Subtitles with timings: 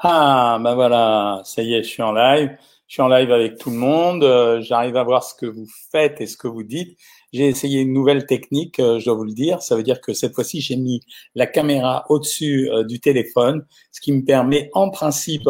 [0.00, 2.56] Ah, ben voilà, ça y est, je suis en live.
[2.86, 4.22] Je suis en live avec tout le monde.
[4.22, 6.96] Euh, J'arrive à voir ce que vous faites et ce que vous dites.
[7.32, 9.60] J'ai essayé une nouvelle technique, euh, je dois vous le dire.
[9.60, 11.00] Ça veut dire que cette fois-ci, j'ai mis
[11.34, 15.48] la caméra au-dessus euh, du téléphone, ce qui me permet en principe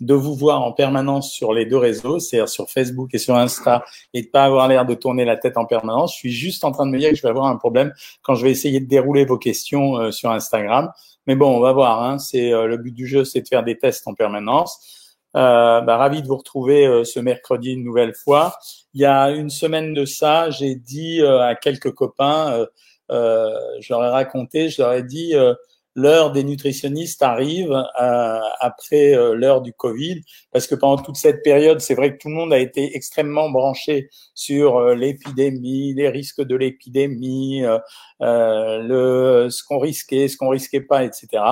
[0.00, 3.84] de vous voir en permanence sur les deux réseaux, c'est-à-dire sur Facebook et sur Insta,
[4.14, 6.14] et de pas avoir l'air de tourner la tête en permanence.
[6.14, 7.92] Je suis juste en train de me dire que je vais avoir un problème
[8.22, 10.90] quand je vais essayer de dérouler vos questions euh, sur Instagram.
[11.26, 12.02] Mais bon, on va voir.
[12.02, 12.18] Hein.
[12.18, 15.16] C'est euh, le but du jeu, c'est de faire des tests en permanence.
[15.36, 18.56] Euh, bah, ravi de vous retrouver euh, ce mercredi une nouvelle fois.
[18.94, 22.66] Il y a une semaine de ça, j'ai dit à quelques copains,
[23.08, 25.34] je leur ai raconté, je leur ai dit
[25.94, 30.22] l'heure des nutritionnistes arrive euh, après euh, l'heure du Covid,
[30.52, 33.50] parce que pendant toute cette période, c'est vrai que tout le monde a été extrêmement
[33.50, 37.62] branché sur euh, l'épidémie, les risques de l'épidémie,
[38.20, 41.42] le ce qu'on risquait, ce qu'on risquait pas, etc.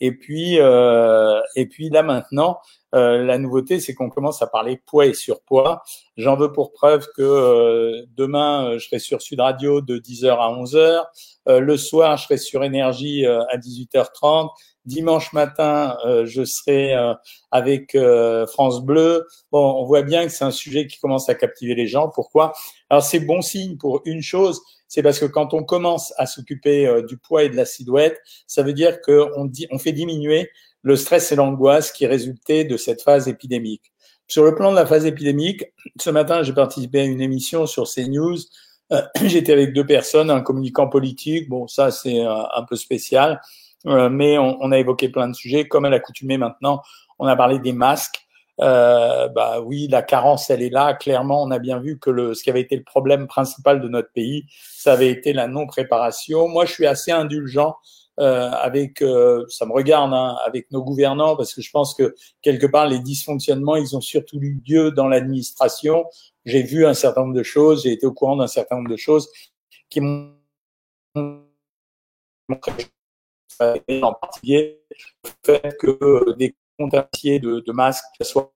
[0.00, 2.60] Et puis et puis là maintenant,
[2.94, 5.82] euh, la nouveauté, c'est qu'on commence à parler poids et surpoids.
[6.16, 10.28] J'en veux pour preuve que euh, demain, euh, je serai sur Sud Radio de 10h
[10.28, 11.04] à 11h.
[11.60, 14.50] le soir, je serai sur Énergie à 18h30.
[14.86, 16.94] Dimanche matin, je serai
[17.50, 17.96] avec
[18.48, 19.26] France Bleu.
[19.52, 22.08] Bon, on voit bien que c'est un sujet qui commence à captiver les gens.
[22.08, 22.52] Pourquoi?
[22.88, 27.02] Alors, c'est bon signe pour une chose, c'est parce que quand on commence à s'occuper
[27.08, 30.50] du poids et de la silhouette, ça veut dire qu'on on fait diminuer
[30.82, 33.92] le stress et l'angoisse qui résultaient de cette phase épidémique.
[34.28, 35.64] Sur le plan de la phase épidémique,
[35.98, 38.38] ce matin, j'ai participé à une émission sur CNews.
[38.92, 41.48] Euh, J'étais avec deux personnes, un communicant politique.
[41.48, 43.40] Bon, ça, c'est euh, un peu spécial.
[43.86, 45.66] Euh, mais on, a évoqué plein de sujets.
[45.66, 46.82] Comme à l'accoutumée maintenant,
[47.18, 48.20] on a parlé des masques.
[48.60, 50.94] Euh, bah oui, la carence, elle est là.
[50.94, 53.88] Clairement, on a bien vu que le, ce qui avait été le problème principal de
[53.88, 54.44] notre pays,
[54.76, 56.46] ça avait été la non-préparation.
[56.46, 57.76] Moi, je suis assez indulgent
[58.20, 62.66] avec, euh, ça me regarde, hein, avec nos gouvernants, parce que je pense que quelque
[62.66, 66.04] part les dysfonctionnements, ils ont surtout eu lieu dans l'administration.
[66.44, 68.96] J'ai vu un certain nombre de choses, j'ai été au courant d'un certain nombre de
[68.96, 69.28] choses
[69.88, 70.34] qui m'ont
[72.46, 74.80] en particulier
[75.24, 75.98] le fait que
[76.80, 78.52] compte de, de masques soit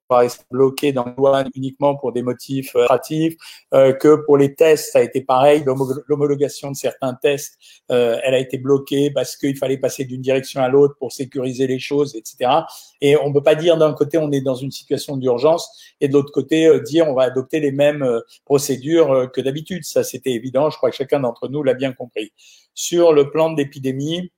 [0.51, 3.35] bloqués dans le douane uniquement pour des motifs euh, pratifs,
[3.73, 5.65] euh, que pour les tests, ça a été pareil,
[6.09, 7.59] l'homologation de certains tests,
[7.91, 11.67] euh, elle a été bloquée parce qu'il fallait passer d'une direction à l'autre pour sécuriser
[11.67, 12.51] les choses, etc.
[13.01, 15.69] Et on ne peut pas dire d'un côté on est dans une situation d'urgence
[16.01, 18.06] et de l'autre côté dire on va adopter les mêmes
[18.45, 19.85] procédures que d'habitude.
[19.85, 20.71] Ça, c'était évident.
[20.71, 22.33] Je crois que chacun d'entre nous l'a bien compris.
[22.75, 24.33] Sur le plan de l'épidémie,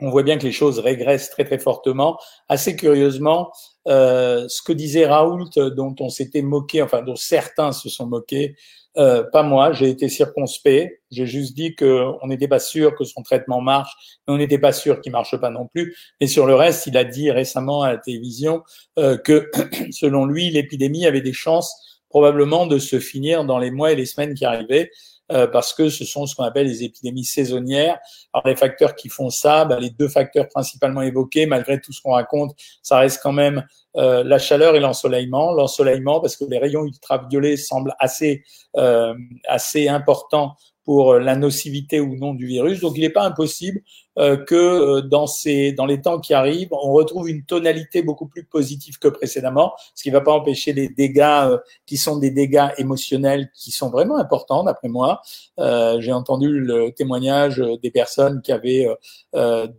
[0.00, 2.18] on voit bien que les choses régressent très très fortement.
[2.48, 3.52] Assez curieusement,
[3.88, 8.56] euh, ce que disait Raoult, dont on s'était moqué, enfin dont certains se sont moqués,
[8.96, 11.00] euh, pas moi, j'ai été circonspect.
[11.10, 13.92] J'ai juste dit qu'on n'était pas sûr que son traitement marche,
[14.26, 15.96] mais on n'était pas sûr qu'il marche pas non plus.
[16.20, 18.62] Mais sur le reste, il a dit récemment à la télévision
[18.98, 19.48] euh, que,
[19.90, 24.06] selon lui, l'épidémie avait des chances probablement de se finir dans les mois et les
[24.06, 24.90] semaines qui arrivaient.
[25.30, 27.98] Euh, parce que ce sont ce qu'on appelle les épidémies saisonnières.
[28.32, 32.02] Alors les facteurs qui font ça, bah, les deux facteurs principalement évoqués, malgré tout ce
[32.02, 33.64] qu'on raconte, ça reste quand même
[33.96, 35.52] euh, la chaleur et l'ensoleillement.
[35.52, 38.42] L'ensoleillement parce que les rayons ultraviolets semblent assez
[38.76, 39.14] euh,
[39.46, 42.80] assez importants pour la nocivité ou non du virus.
[42.80, 43.80] Donc il n'est pas impossible
[44.18, 48.26] euh, que euh, dans, ces, dans les temps qui arrivent, on retrouve une tonalité beaucoup
[48.26, 52.18] plus positive que précédemment, ce qui ne va pas empêcher les dégâts euh, qui sont
[52.18, 55.22] des dégâts émotionnels qui sont vraiment importants, d'après moi.
[55.58, 58.88] J'ai entendu le témoignage des personnes qui avaient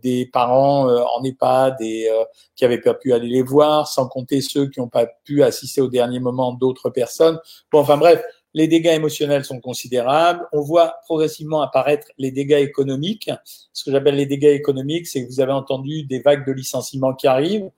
[0.02, 2.08] des parents en EHPAD et
[2.54, 5.80] qui n'avaient pas pu aller les voir, sans compter ceux qui n'ont pas pu assister
[5.80, 7.38] au dernier moment d'autres personnes.
[7.72, 8.22] Bon, enfin bref,
[8.54, 10.46] les dégâts émotionnels sont considérables.
[10.52, 13.30] On voit progressivement apparaître les dégâts économiques.
[13.72, 17.14] Ce que j'appelle les dégâts économiques, c'est que vous avez entendu des vagues de licenciements
[17.14, 17.70] qui arrivent.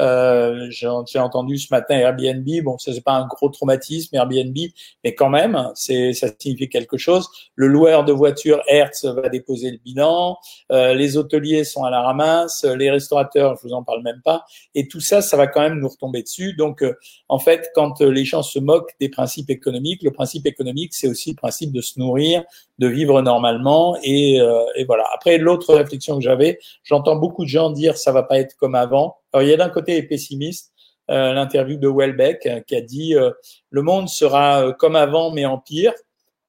[0.00, 2.48] Euh, J'ai entendu ce matin Airbnb.
[2.64, 4.56] Bon, ça c'est pas un gros traumatisme Airbnb,
[5.04, 7.28] mais quand même, ça signifie quelque chose.
[7.54, 10.36] Le loueur de voitures Hertz va déposer le bilan.
[10.70, 12.64] Euh, les hôteliers sont à la ramasse.
[12.64, 14.44] Les restaurateurs, je vous en parle même pas.
[14.74, 16.54] Et tout ça, ça va quand même nous retomber dessus.
[16.54, 16.94] Donc, euh,
[17.28, 21.08] en fait, quand euh, les gens se moquent des principes économiques, le principe économique, c'est
[21.08, 22.44] aussi le principe de se nourrir,
[22.78, 23.96] de vivre normalement.
[24.02, 25.04] Et, euh, et voilà.
[25.14, 28.74] Après, l'autre réflexion que j'avais, j'entends beaucoup de gens dire ça va pas être comme
[28.74, 29.16] avant.
[29.32, 30.72] Alors, il y a d'un côté pessimiste,
[31.10, 33.30] euh, l'interview de Welbeck euh, qui a dit euh,
[33.70, 35.92] le monde sera comme avant mais en pire.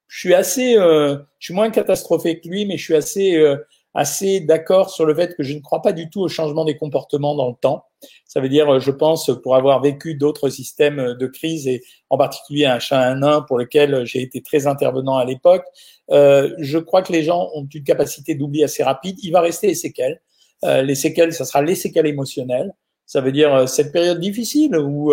[0.06, 3.56] Je suis assez, je suis moins catastrophé que lui, mais je suis assez,
[3.94, 6.76] assez d'accord sur le fait que je ne crois pas du tout au changement des
[6.76, 7.86] comportements dans le temps.
[8.24, 12.66] Ça veut dire, je pense, pour avoir vécu d'autres systèmes de crise et en particulier
[12.66, 15.64] un chat un nain pour lequel j'ai été très intervenant à l'époque,
[16.10, 19.18] je crois que les gens ont une capacité d'oubli assez rapide.
[19.20, 20.20] Il va rester les séquelles.
[20.62, 22.72] Euh, les séquelles, ça sera les séquelles émotionnelles.
[23.06, 25.12] Ça veut dire cette période difficile où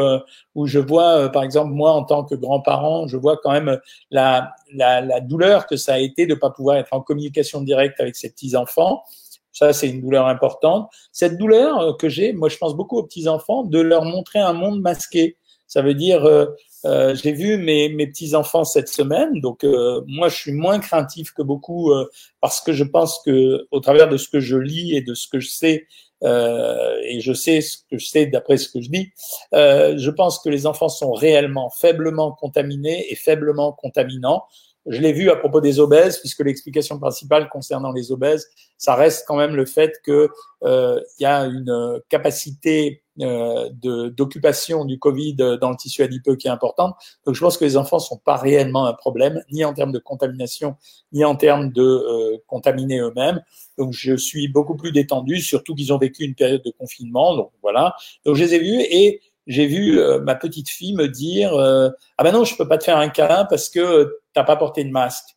[0.56, 3.80] où je vois, par exemple, moi en tant que grand-parent, je vois quand même
[4.12, 8.00] la, la, la douleur que ça a été de pas pouvoir être en communication directe
[8.00, 9.04] avec ses petits enfants.
[9.52, 10.90] Ça, c'est une douleur importante.
[11.12, 14.54] Cette douleur que j'ai, moi, je pense beaucoup aux petits enfants, de leur montrer un
[14.54, 15.36] monde masqué.
[15.71, 16.47] Ça veut dire, euh,
[16.83, 20.79] euh, j'ai vu mes, mes petits enfants cette semaine, donc euh, moi je suis moins
[20.79, 21.94] craintif que beaucoup
[22.41, 25.29] parce que je pense que au travers de ce que je lis et de ce
[25.29, 25.88] que je sais
[26.23, 29.13] et je sais ce que je sais d'après ce que je dis,
[29.53, 34.44] je pense que les enfants sont réellement faiblement contaminés et faiblement contaminants.
[34.88, 38.48] Je l'ai vu à propos des obèses, puisque l'explication principale concernant les obèses,
[38.78, 40.28] ça reste quand même le fait qu'il
[40.63, 43.69] euh, y a une capacité euh,
[44.10, 46.95] d'occupation du Covid dans le tissu adipeux qui est importante.
[47.25, 50.00] Donc je pense que les enfants sont pas réellement un problème, ni en termes de
[50.00, 50.75] contamination,
[51.12, 53.44] ni en termes de euh, contaminer eux-mêmes.
[53.78, 57.36] Donc je suis beaucoup plus détendu, surtout qu'ils ont vécu une période de confinement.
[57.36, 57.94] Donc voilà.
[58.25, 61.90] Donc je les ai vus et j'ai vu euh, ma petite fille me dire euh,
[62.18, 64.84] ah ben non je peux pas te faire un câlin parce que t'as pas porté
[64.84, 65.36] de masque.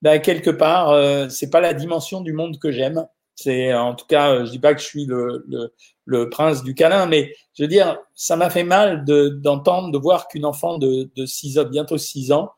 [0.00, 3.06] Ben quelque part euh, c'est pas la dimension du monde que j'aime.
[3.34, 6.74] C'est en tout cas je dis pas que je suis le, le, le prince du
[6.74, 10.78] câlin, mais je veux dire ça m'a fait mal de d'entendre de voir qu'une enfant
[10.78, 12.52] de de six ans bientôt six ans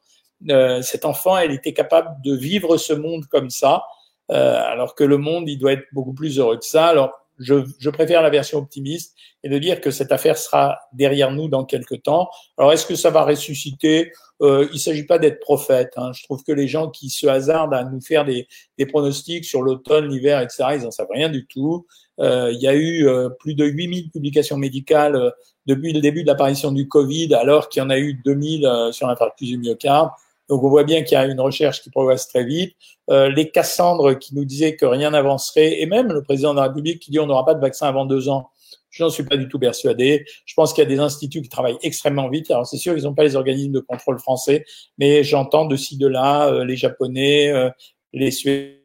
[0.50, 3.84] euh, cet enfant elle était capable de vivre ce monde comme ça
[4.28, 6.86] alors que le monde il doit être beaucoup plus heureux que ça.
[6.86, 11.32] Alors je, je, préfère la version optimiste et de dire que cette affaire sera derrière
[11.32, 12.28] nous dans quelques temps.
[12.56, 14.12] Alors, est-ce que ça va ressusciter?
[14.42, 15.92] Euh, Il ne s'agit pas d'être prophète.
[15.96, 16.12] Hein.
[16.12, 18.46] Je trouve que les gens qui se hasardent à nous faire des,
[18.78, 21.86] des pronostics sur l'automne, l'hiver, etc., ils n'en savent rien du tout.
[22.20, 25.30] Euh, il y a eu euh, plus de 8000 publications médicales euh,
[25.66, 28.92] depuis le début de l'apparition du Covid, alors qu'il y en a eu 2000 euh,
[28.92, 30.10] sur l'infarctus du myocarde.
[30.48, 32.76] Donc on voit bien qu'il y a une recherche qui progresse très vite.
[33.10, 36.64] Euh, les Cassandres qui nous disaient que rien n'avancerait, et même le président de la
[36.64, 38.50] République qui dit on n'aura pas de vaccin avant deux ans.
[38.90, 40.24] Je n'en suis pas du tout persuadé.
[40.46, 42.50] Je pense qu'il y a des instituts qui travaillent extrêmement vite.
[42.50, 44.64] Alors c'est sûr, ils n'ont pas les organismes de contrôle français,
[44.98, 47.70] mais j'entends de ci, de là, euh, les Japonais, euh,
[48.12, 48.78] les Suédois,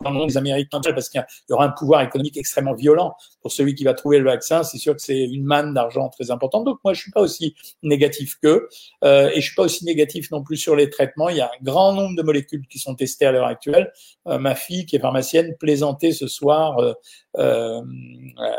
[0.00, 3.52] dans le monde des Américains parce qu'il y aura un pouvoir économique extrêmement violent pour
[3.52, 4.62] celui qui va trouver le vaccin.
[4.62, 6.64] C'est sûr que c'est une manne d'argent très importante.
[6.64, 8.68] Donc moi, je suis pas aussi négatif qu'eux
[9.04, 11.28] euh, et je suis pas aussi négatif non plus sur les traitements.
[11.28, 13.92] Il y a un grand nombre de molécules qui sont testées à l'heure actuelle.
[14.26, 16.78] Euh, ma fille, qui est pharmacienne, plaisantait ce soir.
[16.78, 16.92] Euh,
[17.38, 18.56] euh, euh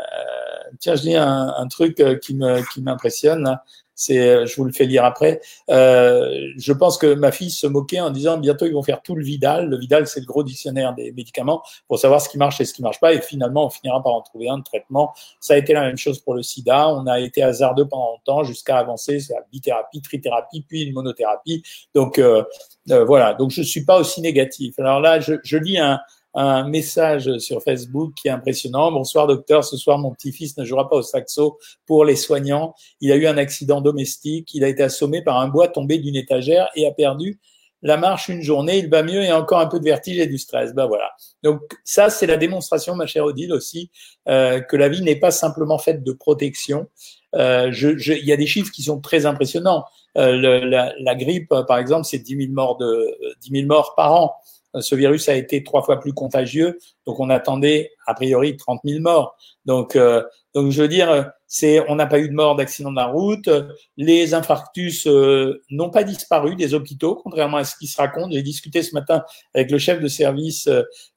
[0.80, 3.58] tiens, je dis un, un truc qui me qui m'impressionne.
[3.94, 5.40] C'est, euh, je vous le fais lire après.
[5.70, 9.14] Euh, je pense que ma fille se moquait en disant bientôt ils vont faire tout
[9.14, 9.68] le Vidal.
[9.68, 12.74] Le Vidal, c'est le gros dictionnaire des médicaments pour savoir ce qui marche et ce
[12.74, 13.12] qui marche pas.
[13.14, 15.12] Et finalement, on finira par en trouver un de traitement.
[15.40, 16.88] Ça a été la même chose pour le SIDA.
[16.88, 21.62] On a été hasardeux pendant longtemps jusqu'à avancer c'est la bithérapie, trithérapie, puis une monothérapie.
[21.94, 22.44] Donc euh,
[22.90, 23.34] euh, voilà.
[23.34, 24.78] Donc je suis pas aussi négatif.
[24.78, 26.00] Alors là, je, je lis un,
[26.34, 28.90] un message sur Facebook qui est impressionnant.
[28.90, 32.74] Bonsoir docteur, ce soir mon petit-fils ne jouera pas au saxo pour les soignants.
[33.00, 36.16] Il a eu un accident domestique, il a été assommé par un bois tombé d'une
[36.16, 37.38] étagère et a perdu
[37.84, 40.38] la marche une journée, il va mieux et encore un peu de vertige et du
[40.38, 40.72] stress.
[40.74, 41.10] Ben voilà.
[41.42, 43.90] Donc ça, c'est la démonstration, ma chère Odile aussi,
[44.26, 46.88] euh, que la vie n'est pas simplement faite de protection.
[47.34, 49.84] Euh, je, je, il y a des chiffres qui sont très impressionnants.
[50.16, 54.14] Euh, la, la, grippe, par exemple, c'est 10 000 morts de 10 000 morts par
[54.14, 54.34] an.
[54.74, 58.80] Euh, ce virus a été trois fois plus contagieux, donc on attendait a priori 30
[58.84, 59.36] 000 morts.
[59.64, 60.22] Donc, euh,
[60.54, 63.48] donc je veux dire, c'est, on n'a pas eu de mort d'accident de la route.
[63.96, 68.32] Les infarctus euh, n'ont pas disparu des hôpitaux, contrairement à ce qui se raconte.
[68.32, 70.68] J'ai discuté ce matin avec le chef de service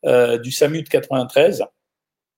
[0.03, 1.63] du SAMU de 93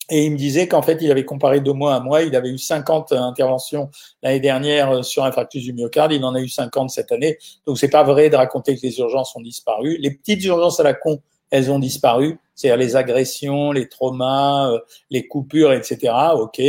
[0.10, 2.24] et il me disait qu'en fait, il avait comparé deux mois à mois.
[2.24, 3.90] Il avait eu 50 interventions
[4.24, 6.12] l'année dernière euh, sur infarctus du myocarde.
[6.14, 7.38] Il en a eu 50 cette année.
[7.66, 9.98] Donc, c'est pas vrai de raconter que les urgences ont disparu.
[10.00, 12.40] Les petites urgences à la con, elles ont disparu.
[12.56, 14.80] C'est-à-dire les agressions, les traumas, euh,
[15.12, 16.12] les coupures, etc.
[16.36, 16.60] OK.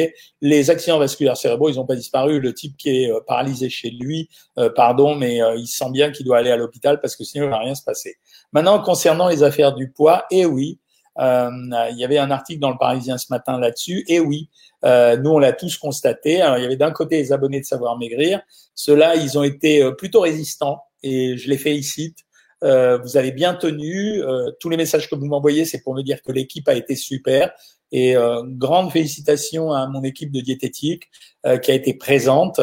[0.40, 2.40] Les accidents vasculaires cérébraux, ils n'ont pas disparu.
[2.40, 4.28] Le type qui est euh, paralysé chez lui,
[4.76, 7.58] pardon, mais il sent bien qu'il doit aller à l'hôpital parce que sinon, il va
[7.58, 8.16] rien se passer.
[8.52, 10.78] Maintenant, concernant les affaires du poids, eh oui,
[11.20, 14.04] il y avait un article dans le Parisien ce matin là-dessus.
[14.08, 14.48] Et oui,
[14.84, 16.34] euh, nous on l'a tous constaté.
[16.34, 18.40] Il y avait d'un côté les abonnés de Savoir Maigrir.
[18.74, 22.18] Ceux-là, ils ont été euh, plutôt résistants et je les félicite.
[22.62, 24.22] Euh, vous avez bien tenu.
[24.22, 26.94] Euh, tous les messages que vous m'envoyez, c'est pour me dire que l'équipe a été
[26.94, 27.52] super.
[27.92, 31.04] Et euh, grande félicitations à mon équipe de diététique
[31.62, 32.60] qui a été présente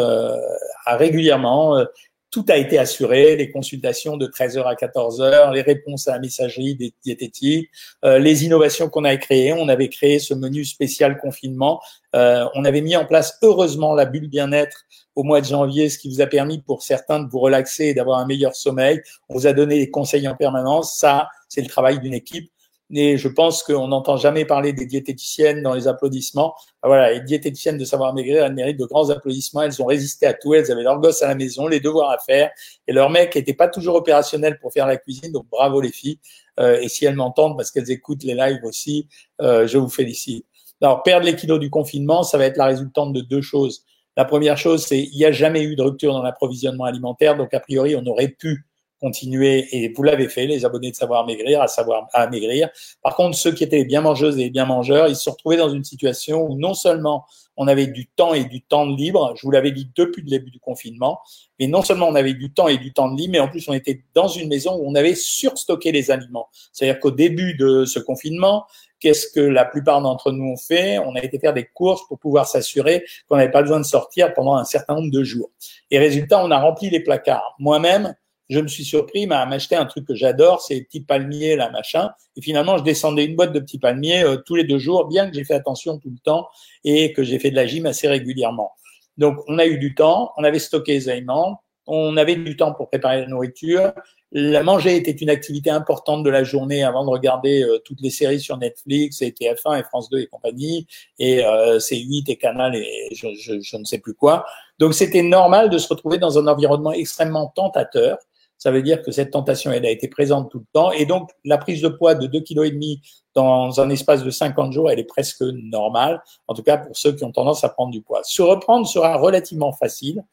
[0.85, 1.83] régulièrement
[2.29, 6.75] tout a été assuré, les consultations de 13h à 14h, les réponses à la messagerie
[6.75, 7.69] des diététiques,
[8.03, 9.53] euh, les innovations qu'on a créées.
[9.53, 11.81] On avait créé ce menu spécial confinement.
[12.15, 15.97] Euh, on avait mis en place heureusement la bulle bien-être au mois de janvier, ce
[15.97, 19.01] qui vous a permis pour certains de vous relaxer et d'avoir un meilleur sommeil.
[19.29, 20.97] On vous a donné des conseils en permanence.
[20.97, 22.51] Ça, c'est le travail d'une équipe.
[22.93, 26.55] Et je pense qu'on n'entend jamais parler des diététiciennes dans les applaudissements.
[26.81, 29.61] Ah, voilà, les diététiciennes de savoir maigrir, elles méritent de grands applaudissements.
[29.63, 30.53] Elles ont résisté à tout.
[30.53, 32.49] Elles avaient leur gosse à la maison, les devoirs à faire.
[32.87, 35.33] Et leur mec n'était pas toujours opérationnel pour faire la cuisine.
[35.33, 36.19] Donc bravo les filles.
[36.59, 39.07] Euh, et si elles m'entendent parce qu'elles écoutent les lives aussi,
[39.41, 40.45] euh, je vous félicite.
[40.81, 43.83] Alors, perdre les kilos du confinement, ça va être la résultante de deux choses.
[44.15, 47.53] La première chose, c'est il n'y a jamais eu de rupture dans l'approvisionnement alimentaire, donc
[47.53, 48.65] a priori, on aurait pu
[48.99, 52.69] continuer, et vous l'avez fait, les abonnés de Savoir Maigrir, à savoir à maigrir.
[53.01, 55.83] Par contre, ceux qui étaient bien mangeuses et bien mangeurs, ils se retrouvés dans une
[55.83, 57.25] situation où non seulement
[57.57, 60.51] on avait du temps et du temps libre, je vous l'avais dit depuis le début
[60.51, 61.19] du confinement,
[61.59, 63.73] mais non seulement on avait du temps et du temps libre, mais en plus on
[63.73, 66.49] était dans une maison où on avait surstocké les aliments.
[66.71, 68.65] C'est-à-dire qu'au début de ce confinement,
[68.99, 70.99] qu'est-ce que la plupart d'entre nous ont fait?
[70.99, 74.33] On a été faire des courses pour pouvoir s'assurer qu'on n'avait pas besoin de sortir
[74.35, 75.49] pendant un certain nombre de jours.
[75.89, 77.55] Et résultat, on a rempli les placards.
[77.59, 78.15] Moi-même,
[78.49, 81.69] je me suis surpris à m'acheter un truc que j'adore, c'est les petits palmiers, là,
[81.69, 82.11] machin.
[82.35, 85.29] Et finalement, je descendais une boîte de petits palmiers euh, tous les deux jours, bien
[85.29, 86.47] que j'ai fait attention tout le temps
[86.83, 88.71] et que j'ai fait de la gym assez régulièrement.
[89.17, 92.73] Donc, on a eu du temps, on avait stocké les aliments, on avait du temps
[92.73, 93.93] pour préparer la nourriture.
[94.33, 98.09] La manger était une activité importante de la journée avant de regarder euh, toutes les
[98.09, 100.85] séries sur Netflix et TF1 et France 2 et compagnie
[101.17, 104.45] et euh, C8 et Canal et je, je, je ne sais plus quoi.
[104.79, 108.17] Donc c'était normal de se retrouver dans un environnement extrêmement tentateur
[108.57, 110.91] ça veut dire que cette tentation, elle a été présente tout le temps.
[110.91, 113.01] Et donc, la prise de poids de 2,5 kg
[113.35, 117.13] dans un espace de 50 jours, elle est presque normale, en tout cas pour ceux
[117.13, 118.21] qui ont tendance à prendre du poids.
[118.23, 120.23] Se reprendre sera relativement facile,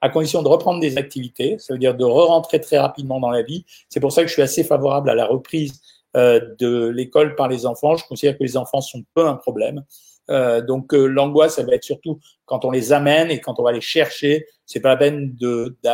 [0.00, 3.42] à condition de reprendre des activités, ça veut dire de re-rentrer très rapidement dans la
[3.42, 3.64] vie.
[3.88, 5.80] C'est pour ça que je suis assez favorable à la reprise
[6.16, 7.96] euh, de l'école par les enfants.
[7.96, 9.84] Je considère que les enfants sont peu un problème.
[10.30, 13.62] Euh, donc euh, l'angoisse, ça va être surtout quand on les amène et quand on
[13.62, 14.46] va les chercher.
[14.66, 15.90] C'est pas la peine de, de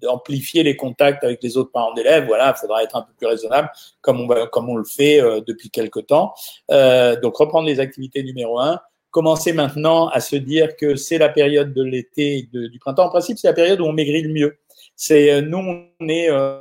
[0.00, 2.26] d'amplifier les contacts avec les autres parents d'élèves.
[2.26, 5.20] Voilà, il faudra être un peu plus raisonnable, comme on, va, comme on le fait
[5.20, 6.34] euh, depuis quelque temps.
[6.70, 8.80] Euh, donc, reprendre les activités numéro un.
[9.10, 13.06] Commencer maintenant à se dire que c'est la période de l'été et du printemps.
[13.06, 14.58] En principe, c'est la période où on maigrit le mieux.
[14.94, 16.60] C'est euh, nous, on est euh,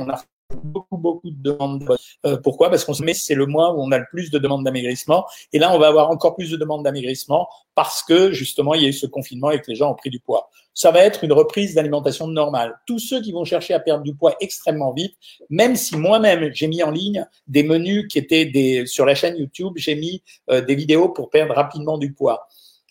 [0.00, 0.22] on a
[0.56, 1.84] beaucoup, beaucoup de demandes.
[2.26, 2.70] Euh, pourquoi?
[2.70, 5.26] Parce qu'on se met, c'est le mois où on a le plus de demandes d'amaigrissement.
[5.52, 8.86] Et là, on va avoir encore plus de demandes d'amaigrissement parce que, justement, il y
[8.86, 10.50] a eu ce confinement et que les gens ont pris du poids.
[10.74, 12.78] Ça va être une reprise d'alimentation normale.
[12.86, 15.14] Tous ceux qui vont chercher à perdre du poids extrêmement vite,
[15.50, 19.36] même si moi-même, j'ai mis en ligne des menus qui étaient des, sur la chaîne
[19.36, 22.46] YouTube, j'ai mis euh, des vidéos pour perdre rapidement du poids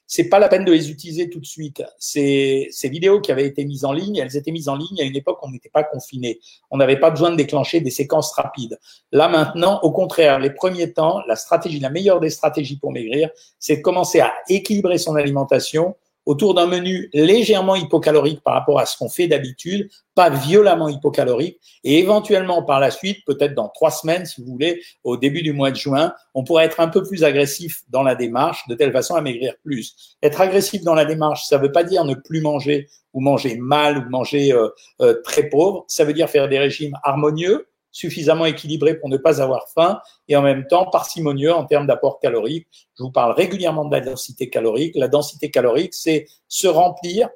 [0.07, 1.83] c'est pas la peine de les utiliser tout de suite.
[1.99, 5.15] Ces, vidéos qui avaient été mises en ligne, elles étaient mises en ligne à une
[5.15, 6.39] époque où on n'était pas confiné.
[6.71, 8.79] On n'avait pas besoin de déclencher des séquences rapides.
[9.11, 13.29] Là maintenant, au contraire, les premiers temps, la stratégie, la meilleure des stratégies pour maigrir,
[13.59, 15.95] c'est de commencer à équilibrer son alimentation
[16.27, 21.57] autour d'un menu légèrement hypocalorique par rapport à ce qu'on fait d'habitude, pas violemment hypocalorique,
[21.85, 25.53] et éventuellement par la suite, peut-être dans trois semaines, si vous voulez, au début du
[25.53, 28.91] mois de juin, on pourrait être un peu plus agressif dans la démarche, de telle
[28.91, 30.17] façon à maigrir plus.
[30.21, 33.55] Être agressif dans la démarche, ça ne veut pas dire ne plus manger ou manger
[33.55, 34.67] mal ou manger euh,
[35.01, 39.41] euh, très pauvre, ça veut dire faire des régimes harmonieux, suffisamment équilibré pour ne pas
[39.41, 42.67] avoir faim et en même temps parcimonieux en termes d'apport calorique.
[42.95, 44.93] Je vous parle régulièrement de la densité calorique.
[44.95, 47.27] La densité calorique, c'est se remplir,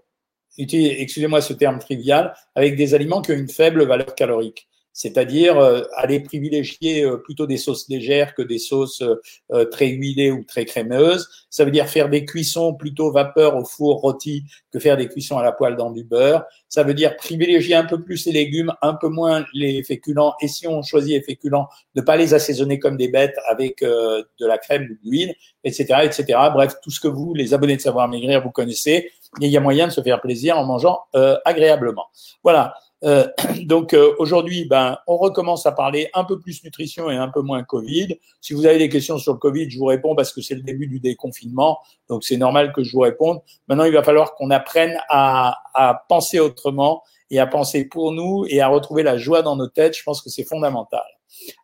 [0.57, 5.83] excusez-moi ce terme trivial, avec des aliments qui ont une faible valeur calorique c'est-à-dire euh,
[5.95, 9.01] aller privilégier euh, plutôt des sauces légères que des sauces
[9.51, 11.27] euh, très huilées ou très crémeuses.
[11.49, 15.37] Ça veut dire faire des cuissons plutôt vapeur au four rôti que faire des cuissons
[15.37, 16.43] à la poêle dans du beurre.
[16.67, 20.33] Ça veut dire privilégier un peu plus les légumes, un peu moins les féculents.
[20.41, 24.45] Et si on choisit les féculents, ne pas les assaisonner comme des bêtes avec de
[24.45, 26.39] la crème ou de l'huile, etc., etc.
[26.53, 29.11] Bref, tout ce que vous, les abonnés de Savoir Maigrir, vous connaissez.
[29.41, 31.01] il y a moyen de se faire plaisir en mangeant
[31.43, 32.05] agréablement.
[32.43, 32.73] Voilà.
[33.03, 33.27] Euh,
[33.65, 37.41] donc euh, aujourd'hui, ben, on recommence à parler un peu plus nutrition et un peu
[37.41, 38.19] moins Covid.
[38.41, 40.61] Si vous avez des questions sur le Covid, je vous réponds parce que c'est le
[40.61, 41.79] début du déconfinement,
[42.09, 43.39] donc c'est normal que je vous réponde.
[43.67, 48.45] Maintenant, il va falloir qu'on apprenne à, à penser autrement et à penser pour nous
[48.47, 49.97] et à retrouver la joie dans nos têtes.
[49.97, 51.01] Je pense que c'est fondamental.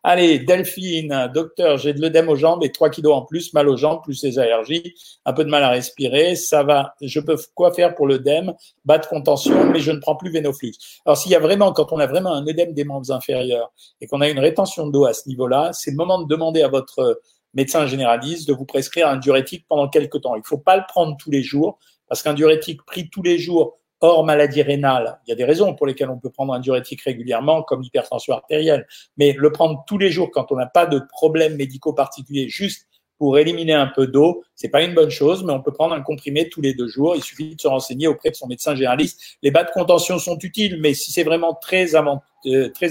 [0.02, 3.76] Allez, Delphine, docteur, j'ai de l'œdème aux jambes et 3 kilos en plus, mal aux
[3.76, 4.94] jambes, plus les allergies,
[5.26, 6.94] un peu de mal à respirer, ça va.
[7.02, 8.54] Je peux quoi faire pour l'œdème
[8.86, 10.72] Bas de contention, mais je ne prends plus Vénoflux.
[11.04, 13.70] Alors s'il y a vraiment, quand on a vraiment un œdème des membres inférieurs
[14.00, 16.68] et qu'on a une rétention d'eau à ce niveau-là, c'est le moment de demander à
[16.68, 17.20] votre
[17.52, 20.34] médecin généraliste de vous prescrire un diurétique pendant quelques temps.
[20.34, 23.38] Il ne faut pas le prendre tous les jours parce qu'un diurétique pris tous les
[23.38, 26.60] jours hors maladie rénale, il y a des raisons pour lesquelles on peut prendre un
[26.60, 28.86] diurétique régulièrement, comme l'hypertension artérielle,
[29.16, 32.88] mais le prendre tous les jours quand on n'a pas de problème médicaux particuliers, juste
[33.18, 34.44] pour éliminer un peu d'eau.
[34.54, 37.16] C'est pas une bonne chose, mais on peut prendre un comprimé tous les deux jours.
[37.16, 39.38] Il suffit de se renseigner auprès de son médecin généraliste.
[39.42, 42.90] Les bas de contention sont utiles, mais si c'est vraiment très euh, très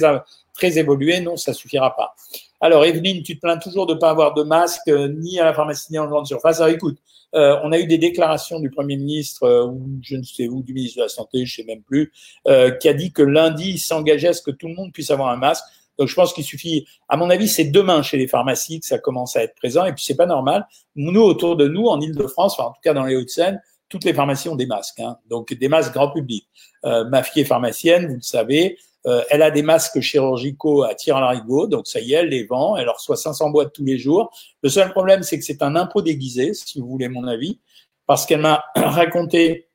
[0.53, 2.15] très évolué, non, ça suffira pas.
[2.59, 5.53] Alors, Evelyne, tu te plains toujours de pas avoir de masque euh, ni à la
[5.53, 6.59] pharmacie ni en grande surface.
[6.59, 6.97] Alors, écoute,
[7.35, 10.63] euh, on a eu des déclarations du Premier ministre, euh, ou je ne sais où,
[10.63, 12.11] du ministre de la Santé, je sais même plus,
[12.47, 15.11] euh, qui a dit que lundi, il s'engageait à ce que tout le monde puisse
[15.11, 15.63] avoir un masque.
[15.99, 18.99] Donc, je pense qu'il suffit, à mon avis, c'est demain chez les pharmacies que ça
[18.99, 19.85] commence à être présent.
[19.85, 20.67] Et puis, c'est pas normal.
[20.95, 24.49] Nous, autour de nous, en Ile-de-France, en tout cas dans les Hauts-de-Seine, toutes les pharmacies
[24.49, 26.45] ont des masques, hein, donc des masques grand public.
[26.85, 28.77] Euh, ma pharmacienne, vous le savez.
[29.07, 32.29] Euh, elle a des masques chirurgicaux à tir à l'arigot, donc ça y est, elle
[32.29, 32.75] les vend.
[32.75, 34.31] Elle reçoit 500 boîtes tous les jours.
[34.61, 37.59] Le seul problème, c'est que c'est un impôt déguisé, si vous voulez mon avis,
[38.05, 39.69] parce qu'elle m'a raconté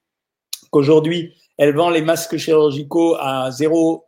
[0.70, 4.02] qu'aujourd'hui, elle vend les masques chirurgicaux à 0,90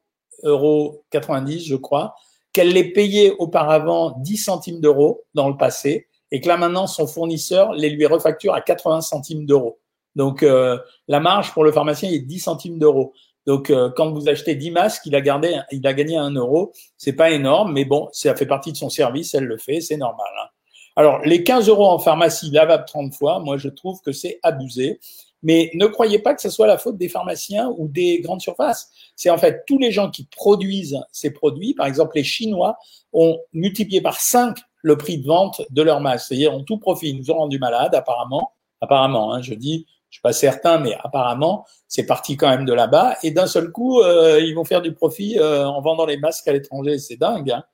[0.45, 2.15] euros, je crois,
[2.53, 7.07] qu'elle les payait auparavant 10 centimes d'euros dans le passé, et que là maintenant, son
[7.07, 9.79] fournisseur les lui refacture à 80 centimes d'euros.
[10.17, 10.79] Donc euh,
[11.09, 13.13] la marge pour le pharmacien est 10 centimes d'euros.
[13.47, 16.73] Donc euh, quand vous achetez 10 masques, il a gardé, il a gagné un euro.
[16.97, 19.97] C'est pas énorme, mais bon, ça fait partie de son service, elle le fait, c'est
[19.97, 20.27] normal.
[20.43, 20.49] Hein.
[20.97, 25.01] Alors les 15 euros en pharmacie lavable 30 fois, moi je trouve que c'est abusé.
[25.45, 28.91] Mais ne croyez pas que ce soit la faute des pharmaciens ou des grandes surfaces.
[29.15, 31.75] C'est en fait tous les gens qui produisent ces produits.
[31.75, 32.79] Par exemple, les Chinois
[33.13, 36.29] ont multiplié par 5 le prix de vente de leurs masques.
[36.29, 37.11] C'est-à-dire, ont tout profit.
[37.11, 38.53] Ils nous ont rendu malades, apparemment.
[38.81, 43.17] Apparemment, hein, je dis, suis pas certain, mais apparemment, c'est parti quand même de là-bas.
[43.23, 46.49] Et d'un seul coup, euh, ils vont faire du profit euh, en vendant les masques
[46.49, 46.99] à l'étranger.
[46.99, 47.51] C'est dingue.
[47.51, 47.65] Hein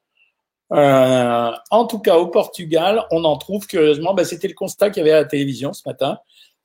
[0.72, 4.14] euh, en tout cas, au Portugal, on en trouve curieusement.
[4.14, 6.18] Ben, C'était le constat qu'il y avait à la télévision ce matin.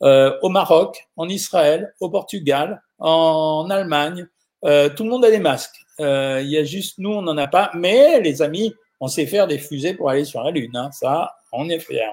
[0.03, 4.27] Euh, au Maroc, en Israël, au Portugal, en Allemagne,
[4.65, 5.81] euh, tout le monde a des masques.
[5.99, 7.71] Il y a juste nous, on n'en a pas.
[7.73, 10.75] Mais les amis, on sait faire des fusées pour aller sur la Lune.
[10.75, 10.89] Hein.
[10.91, 12.11] Ça, on est fiers.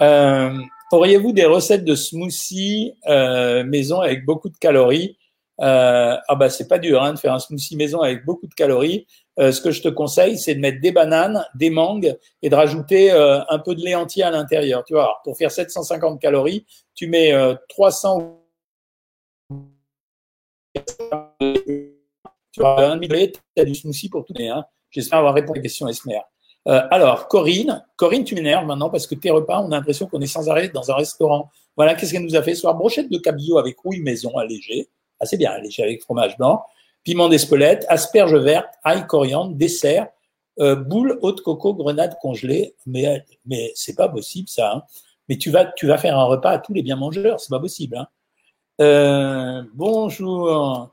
[0.00, 0.62] Hein.
[0.92, 5.18] Auriez-vous des recettes de smoothie euh, maison avec beaucoup de calories?
[5.60, 8.54] Euh, Ah bah c'est pas dur hein, de faire un smoothie maison avec beaucoup de
[8.54, 9.06] calories.
[9.38, 12.54] Euh, ce que je te conseille, c'est de mettre des bananes, des mangues et de
[12.54, 14.84] rajouter euh, un peu de lait entier à l'intérieur.
[14.84, 17.32] Tu vois, pour faire 750 calories, tu mets
[17.68, 18.42] 300
[22.52, 24.64] tu as un tu as du smoothie pour tout hein.
[24.90, 26.20] J'espère avoir répondu à la question Esmer.
[26.66, 30.20] Euh, alors, Corinne, Corinne, tu m'énerves maintenant parce que tes repas, on a l'impression qu'on
[30.20, 31.50] est sans arrêt dans un restaurant.
[31.76, 32.74] Voilà, qu'est-ce qu'elle nous a fait ce soir?
[32.74, 34.88] Brochette de cabillaud avec rouille maison allégée,
[35.20, 36.64] assez bien allégée avec fromage blanc,
[37.04, 40.08] piment d'Espelette, asperges vertes, ail, coriandre, dessert,
[40.58, 42.74] euh, boule haute coco, grenade congelée.
[42.86, 44.72] Mais, mais c'est pas possible ça.
[44.72, 44.82] Hein.
[45.28, 47.60] Mais tu vas, tu vas faire un repas à tous les bien mangeurs, c'est pas
[47.60, 47.96] possible.
[47.96, 48.08] Hein.
[48.80, 50.90] Euh, bonjour.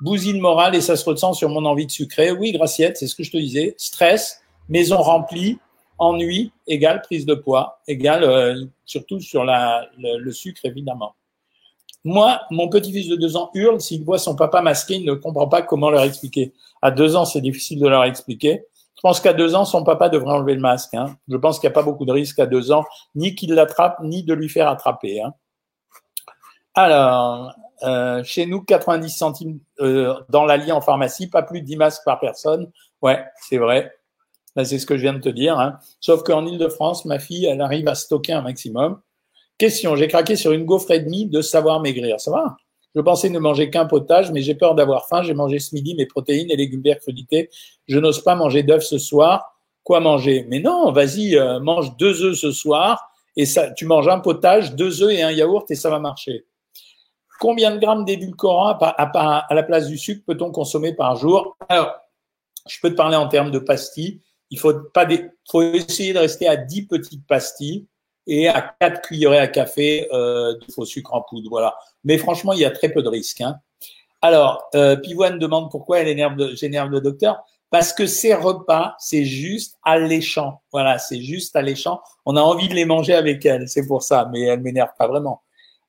[0.00, 2.32] Bousine morale et ça se ressent sur mon envie de sucrer.
[2.32, 3.74] Oui, Graciette, c'est ce que je te disais.
[3.76, 5.58] Stress, maison remplie,
[5.98, 11.14] ennui égale prise de poids, égale euh, surtout sur le, sucre évidemment.
[12.02, 15.48] Moi, mon petit-fils de deux ans hurle s'il voit son papa masqué, il ne comprend
[15.48, 16.54] pas comment leur expliquer.
[16.80, 18.64] À deux ans, c'est difficile de leur expliquer.
[18.96, 20.94] Je pense qu'à deux ans, son papa devrait enlever le masque.
[20.94, 21.16] Hein.
[21.28, 23.98] Je pense qu'il n'y a pas beaucoup de risques à deux ans, ni qu'il l'attrape,
[24.02, 25.20] ni de lui faire attraper.
[25.20, 25.34] Hein.
[26.74, 27.52] Alors,
[27.82, 32.04] euh, chez nous, 90 centimes euh, dans l'allié en pharmacie, pas plus de 10 masques
[32.04, 32.70] par personne.
[33.02, 33.92] Ouais, c'est vrai.
[34.56, 35.58] Ben, c'est ce que je viens de te dire.
[35.58, 35.78] Hein.
[36.00, 39.00] Sauf qu'en Ile-de-France, ma fille, elle arrive à stocker un maximum.
[39.58, 42.20] Question, j'ai craqué sur une gaufre et demie de savoir maigrir.
[42.20, 42.56] Ça va?
[42.94, 45.22] Je pensais ne manger qu'un potage, mais j'ai peur d'avoir faim.
[45.22, 47.48] J'ai mangé ce midi mes protéines et légumes verts crudités.
[47.86, 49.56] Je n'ose pas manger d'œufs ce soir.
[49.84, 50.46] Quoi manger?
[50.48, 54.74] Mais non, vas-y, euh, mange deux œufs ce soir et ça, tu manges un potage,
[54.74, 56.44] deux œufs et un yaourt et ça va marcher.
[57.38, 61.56] Combien de grammes d'édulcorant à, à la place du sucre peut-on consommer par jour?
[61.68, 61.94] Alors,
[62.68, 64.20] je peux te parler en termes de pastilles.
[64.50, 65.06] Il faut pas
[65.50, 67.86] faut essayer de rester à 10 petites pastilles
[68.26, 71.48] et à 4 cuillerées à café euh, de faux sucre en poudre.
[71.50, 71.76] Voilà.
[72.04, 73.40] Mais franchement, il y a très peu de risques.
[73.40, 73.56] Hein.
[74.22, 77.42] Alors, euh, Pivoine demande pourquoi elle énerve j'énerve le docteur.
[77.70, 80.60] Parce que ces repas, c'est juste alléchant.
[80.72, 82.00] Voilà, c'est juste alléchant.
[82.26, 85.06] On a envie de les manger avec elle, c'est pour ça, mais elle m'énerve pas
[85.06, 85.42] vraiment.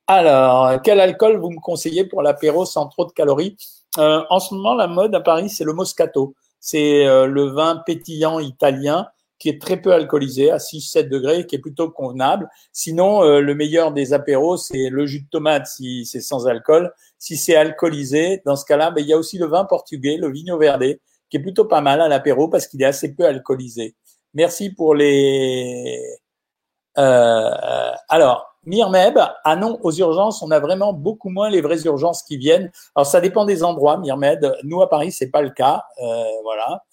[0.05, 3.57] Alors, quel alcool vous me conseillez pour l'apéro sans trop de calories?
[3.97, 6.35] Euh, En ce moment, la mode à Paris, c'est le Moscato.
[6.61, 9.07] C'est euh, le vin pétillant italien
[9.41, 12.47] qui est très peu alcoolisé, à 6-7 degrés, qui est plutôt convenable.
[12.71, 16.93] Sinon, euh, le meilleur des apéros, c'est le jus de tomate si c'est sans alcool.
[17.17, 20.31] Si c'est alcoolisé, dans ce cas-là, ben, il y a aussi le vin portugais, le
[20.31, 20.83] Vigno Verde,
[21.31, 23.95] qui est plutôt pas mal à l'apéro parce qu'il est assez peu alcoolisé.
[24.35, 25.99] Merci pour les...
[26.99, 32.21] Euh, alors, Mirmeb, ah non, aux urgences, on a vraiment beaucoup moins les vraies urgences
[32.21, 32.71] qui viennent.
[32.95, 34.55] Alors ça dépend des endroits, Mirmed.
[34.63, 36.83] Nous à Paris, c'est pas le cas, euh, voilà.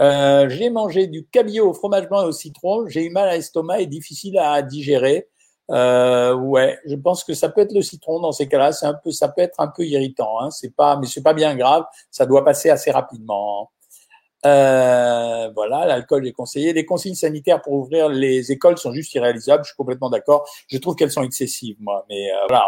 [0.00, 2.86] Euh, j'ai mangé du cabillaud au fromage blanc et au citron.
[2.88, 5.28] J'ai eu mal à l'estomac et difficile à digérer.
[5.70, 8.72] Euh, ouais, je pense que ça peut être le citron dans ces cas-là.
[8.72, 10.40] C'est un peu, ça peut être un peu irritant.
[10.40, 10.50] Hein.
[10.50, 11.84] C'est pas, mais c'est pas bien grave.
[12.10, 13.70] Ça doit passer assez rapidement.
[14.44, 16.72] Euh, voilà, l'alcool est conseillé.
[16.72, 19.64] Les consignes sanitaires pour ouvrir les écoles sont juste irréalisables.
[19.64, 20.48] Je suis complètement d'accord.
[20.68, 22.04] Je trouve qu'elles sont excessives, moi.
[22.08, 22.64] Mais euh, voilà,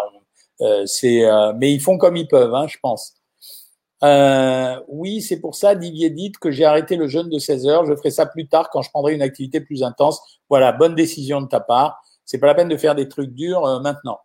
[0.60, 1.22] euh, c'est,
[1.56, 3.14] mais ils font comme ils peuvent, hein, je pense.
[4.88, 7.86] Oui, c'est pour ça, Didier dit que j'ai arrêté le jeûne de 16 heures.
[7.86, 10.20] Je ferai ça plus tard quand je prendrai une activité plus intense.
[10.48, 12.00] Voilà, bonne décision de ta part.
[12.24, 14.20] C'est pas la peine de faire des trucs durs maintenant.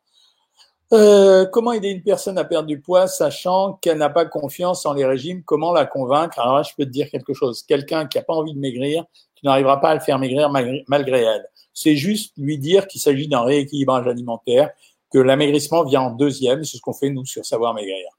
[0.91, 4.93] Euh, comment aider une personne à perdre du poids sachant qu'elle n'a pas confiance en
[4.93, 5.43] les régimes?
[5.43, 6.39] Comment la convaincre?
[6.39, 7.61] Alors là, je peux te dire quelque chose.
[7.63, 11.21] Quelqu'un qui n'a pas envie de maigrir, tu n'arriveras pas à le faire maigrir malgré
[11.21, 11.45] elle.
[11.73, 14.71] C'est juste lui dire qu'il s'agit d'un rééquilibrage alimentaire,
[15.11, 16.63] que l'amaigrissement vient en deuxième.
[16.63, 18.09] C'est ce qu'on fait nous sur Savoir Maigrir.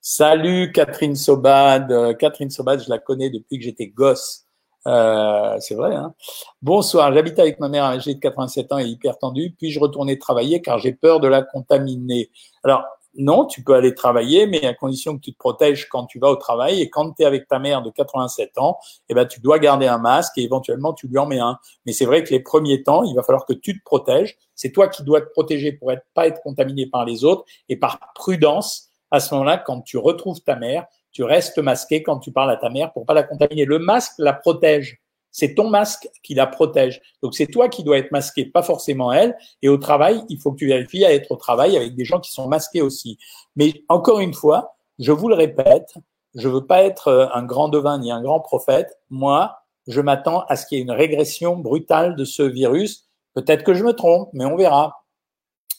[0.00, 1.90] Salut Catherine Sobad.
[1.90, 4.45] Euh, Catherine Sobad, je la connais depuis que j'étais gosse.
[4.86, 5.94] Euh, c'est vrai.
[5.94, 6.14] Hein
[6.62, 9.54] Bonsoir, j'habite avec ma mère âgée de 87 ans et hyper tendue.
[9.58, 12.30] Puis-je retourner travailler car j'ai peur de la contaminer
[12.62, 12.84] Alors,
[13.18, 16.28] non, tu peux aller travailler, mais à condition que tu te protèges quand tu vas
[16.28, 16.80] au travail.
[16.82, 19.86] Et quand tu es avec ta mère de 87 ans, eh ben, tu dois garder
[19.86, 21.58] un masque et éventuellement tu lui en mets un.
[21.86, 24.36] Mais c'est vrai que les premiers temps, il va falloir que tu te protèges.
[24.54, 27.44] C'est toi qui dois te protéger pour être, pas être contaminé par les autres.
[27.68, 32.18] Et par prudence, à ce moment-là, quand tu retrouves ta mère, tu restes masqué quand
[32.18, 33.64] tu parles à ta mère pour pas la contaminer.
[33.64, 35.00] Le masque la protège.
[35.30, 37.00] C'est ton masque qui la protège.
[37.22, 39.34] Donc c'est toi qui dois être masqué, pas forcément elle.
[39.62, 42.20] Et au travail, il faut que tu vérifies à être au travail avec des gens
[42.20, 43.16] qui sont masqués aussi.
[43.54, 45.94] Mais encore une fois, je vous le répète,
[46.34, 48.98] je veux pas être euh, un grand devin ni un grand prophète.
[49.08, 53.08] Moi, je m'attends à ce qu'il y ait une régression brutale de ce virus.
[53.32, 55.02] Peut-être que je me trompe, mais on verra.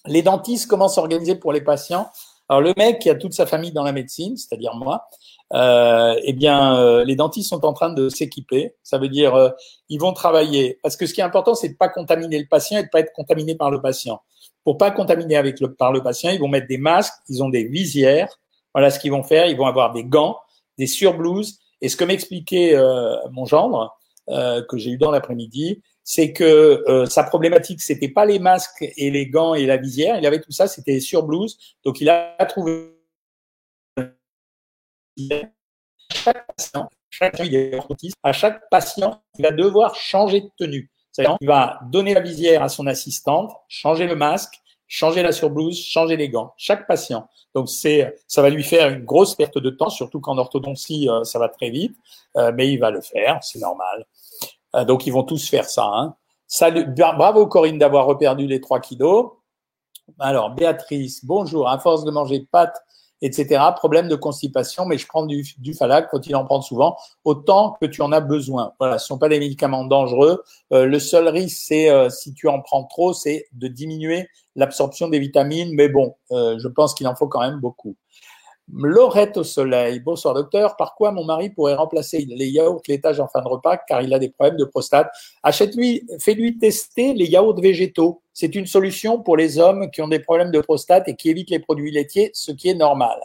[0.07, 2.09] Les dentistes, comment s'organiser pour les patients?
[2.49, 5.07] Alors le mec qui a toute sa famille dans la médecine, c'est-à-dire moi,
[5.53, 8.75] euh, eh bien euh, les dentistes sont en train de s'équiper.
[8.83, 9.49] Ça veut dire euh,
[9.89, 12.79] ils vont travailler parce que ce qui est important c'est de pas contaminer le patient
[12.79, 14.21] et de pas être contaminé par le patient.
[14.63, 17.49] Pour pas contaminer avec le, par le patient, ils vont mettre des masques, ils ont
[17.49, 18.39] des visières.
[18.73, 19.47] Voilà ce qu'ils vont faire.
[19.47, 20.37] Ils vont avoir des gants,
[20.77, 21.59] des surblouses.
[21.81, 23.93] Et ce que m'expliquait euh, mon gendre
[24.27, 29.11] que j'ai eu dans l'après-midi, c'est que euh, sa problématique, c'était pas les masques et
[29.11, 31.57] les gants et la visière, il avait tout ça, c'était sur blouse.
[31.83, 32.93] Donc il a trouvé
[36.13, 36.89] chaque patient,
[38.23, 40.89] à chaque patient, il va devoir changer de tenue.
[41.11, 45.77] C'est-à-dire, il va donner la visière à son assistante, changer le masque, changer la surblouse,
[45.77, 46.53] changer les gants.
[46.55, 47.27] Chaque patient.
[47.53, 51.25] Donc c'est, ça va lui faire une grosse perte de temps, surtout qu'en orthodontie, euh,
[51.25, 51.97] ça va très vite,
[52.37, 54.05] euh, mais il va le faire, c'est normal.
[54.75, 55.85] Euh, donc, ils vont tous faire ça.
[55.85, 56.15] Hein.
[56.47, 59.31] Salut, bravo Corinne d'avoir reperdu les 3 kilos.
[60.19, 61.67] Alors, Béatrice, bonjour.
[61.67, 62.81] À force de manger pâtes,
[63.21, 67.75] etc., problème de constipation, mais je prends du, du Falac, faut-il en prendre souvent, autant
[67.81, 68.73] que tu en as besoin.
[68.79, 70.43] Voilà, ce ne sont pas des médicaments dangereux.
[70.71, 75.09] Euh, le seul risque, c'est euh, si tu en prends trop, c'est de diminuer l'absorption
[75.09, 77.95] des vitamines, mais bon, je pense qu'il en faut quand même beaucoup.
[78.73, 80.01] Laurette au soleil.
[80.01, 80.75] Bonsoir docteur.
[80.75, 84.13] Par quoi mon mari pourrait remplacer les yaourts laitage en fin de repas car il
[84.13, 85.09] a des problèmes de prostate?
[85.41, 88.21] Achète-lui, fais-lui tester les yaourts végétaux.
[88.33, 91.49] C'est une solution pour les hommes qui ont des problèmes de prostate et qui évitent
[91.49, 93.17] les produits laitiers, ce qui est normal.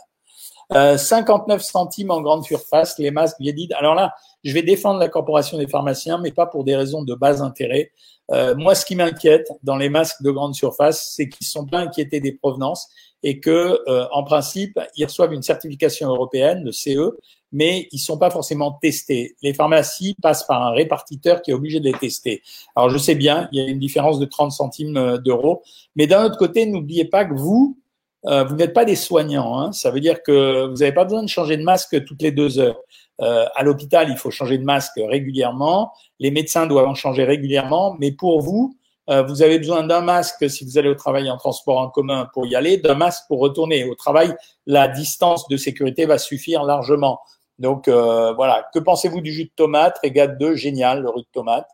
[0.70, 3.72] 59 euh, centimes en grande surface, les masques Viedid.
[3.74, 7.14] Alors là, je vais défendre la corporation des pharmaciens, mais pas pour des raisons de
[7.14, 7.92] bas intérêt.
[8.30, 11.78] Euh, moi, ce qui m'inquiète dans les masques de grande surface, c'est qu'ils sont pas
[11.78, 12.88] inquiétés des provenances
[13.22, 17.16] et que, euh, en principe, ils reçoivent une certification européenne, le CE,
[17.52, 19.36] mais ils sont pas forcément testés.
[19.42, 22.42] Les pharmacies passent par un répartiteur qui est obligé de les tester.
[22.74, 25.62] Alors, je sais bien, il y a une différence de 30 centimes euh, d'euros,
[25.94, 27.76] mais d'un autre côté, n'oubliez pas que vous,
[28.26, 29.58] euh, vous n'êtes pas des soignants.
[29.58, 29.72] Hein.
[29.72, 32.58] Ça veut dire que vous n'avez pas besoin de changer de masque toutes les deux
[32.58, 32.80] heures.
[33.20, 35.92] Euh, à l'hôpital, il faut changer de masque régulièrement.
[36.18, 37.96] Les médecins doivent en changer régulièrement.
[37.98, 38.76] Mais pour vous,
[39.10, 42.28] euh, vous avez besoin d'un masque si vous allez au travail en transport en commun
[42.32, 44.34] pour y aller, d'un masque pour retourner au travail.
[44.66, 47.20] La distance de sécurité va suffire largement.
[47.58, 48.68] Donc euh, voilà.
[48.72, 49.98] Que pensez-vous du jus de tomate?
[50.02, 51.68] Régate 2, génial, le jus de tomate.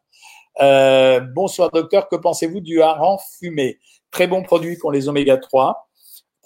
[0.60, 3.78] Euh, bonsoir docteur, que pensez-vous du hareng fumé?
[4.10, 5.87] Très bon produit pour les oméga 3.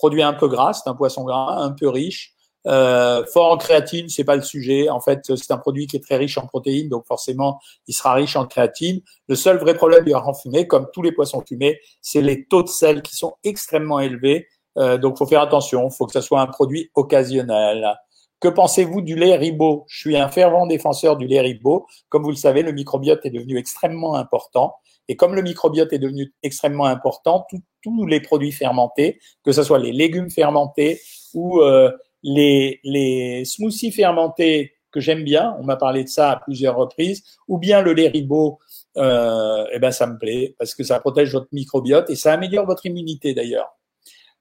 [0.03, 2.35] Produit un peu gras, c'est un poisson gras, un peu riche.
[2.67, 4.89] Euh, fort en créatine, c'est pas le sujet.
[4.89, 8.15] En fait, c'est un produit qui est très riche en protéines, donc forcément, il sera
[8.15, 9.01] riche en créatine.
[9.29, 12.65] Le seul vrai problème du hareng fumé, comme tous les poissons fumés, c'est les taux
[12.65, 14.49] de sel qui sont extrêmement élevés.
[14.77, 15.89] Euh, donc, faut faire attention.
[15.89, 17.97] Faut que ce soit un produit occasionnel.
[18.41, 21.87] Que pensez-vous du lait ribot Je suis un fervent défenseur du lait ribot.
[22.09, 24.75] Comme vous le savez, le microbiote est devenu extrêmement important.
[25.09, 27.47] Et comme le microbiote est devenu extrêmement important,
[27.83, 31.01] tous les produits fermentés, que ce soit les légumes fermentés
[31.35, 31.91] ou euh,
[32.23, 37.59] les, smoothies fermentés que j'aime bien, on m'a parlé de ça à plusieurs reprises, ou
[37.59, 38.59] bien le lait ribot,
[38.99, 42.67] euh, eh ben ça me plaît parce que ça protège votre microbiote et ça améliore
[42.67, 43.79] votre immunité d'ailleurs.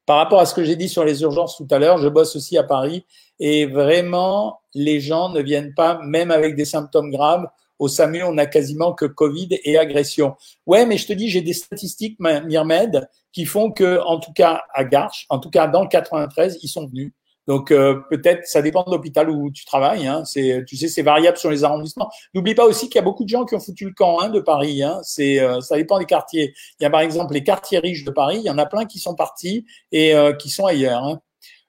[0.06, 2.36] Par rapport à ce que j'ai dit sur les urgences tout à l'heure, je bosse
[2.36, 3.06] aussi à Paris
[3.40, 7.48] et vraiment les gens ne viennent pas, même avec des symptômes graves,
[7.82, 10.36] au SAMU, on a quasiment que Covid et agression.
[10.68, 14.62] Ouais, mais je te dis, j'ai des statistiques, Myrmed, qui font que, en tout cas,
[14.76, 17.12] à Garches, en tout cas, dans le 93, ils sont venus.
[17.48, 20.06] Donc euh, peut-être, ça dépend de l'hôpital où tu travailles.
[20.06, 20.24] Hein.
[20.26, 22.12] C'est, tu sais, c'est variable sur les arrondissements.
[22.36, 24.30] N'oublie pas aussi qu'il y a beaucoup de gens qui ont foutu le camp hein,
[24.30, 24.84] de Paris.
[24.84, 25.00] Hein.
[25.02, 26.54] C'est, euh, ça dépend des quartiers.
[26.80, 28.38] Il y a par exemple les quartiers riches de Paris.
[28.38, 31.18] Il y en a plein qui sont partis et euh, qui sont ailleurs.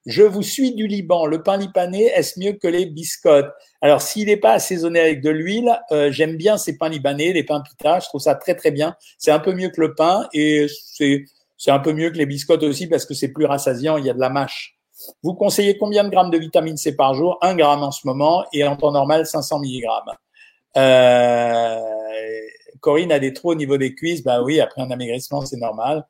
[0.06, 1.26] Je vous suis du Liban.
[1.26, 3.52] Le pain libanais, est-ce mieux que les biscottes?
[3.80, 5.78] Alors, s'il n'est pas assaisonné avec de l'huile,
[6.10, 8.00] j'aime bien ces pains libanais, les pains pita.
[8.00, 8.96] Je trouve ça très très bien.
[9.18, 11.24] C'est un peu mieux que le pain et c'est
[11.68, 13.96] un peu mieux que les biscottes aussi parce que c'est plus rassasiant.
[13.96, 14.76] Il y a de la mâche.
[15.22, 17.38] Vous conseillez combien de grammes de vitamine C par jour?
[17.40, 20.12] Un gramme en ce moment et en temps normal 500 milligrammes.
[20.76, 21.80] Euh,
[22.80, 24.22] Corinne a des trous au niveau des cuisses.
[24.22, 26.06] Bah oui, après un amaigrissement, c'est normal.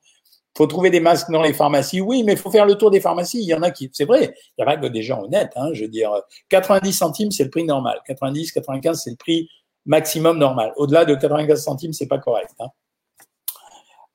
[0.56, 2.00] Faut trouver des masques dans les pharmacies.
[2.00, 3.40] Oui, mais il faut faire le tour des pharmacies.
[3.40, 5.52] Il y en a qui, c'est vrai, il y a que des gens honnêtes.
[5.56, 6.12] Hein, je veux dire,
[6.50, 8.00] 90 centimes, c'est le prix normal.
[8.06, 9.48] 90, 95, c'est le prix
[9.86, 10.72] maximum normal.
[10.76, 12.54] Au-delà de 95 centimes, c'est pas correct.
[12.60, 12.68] Hein.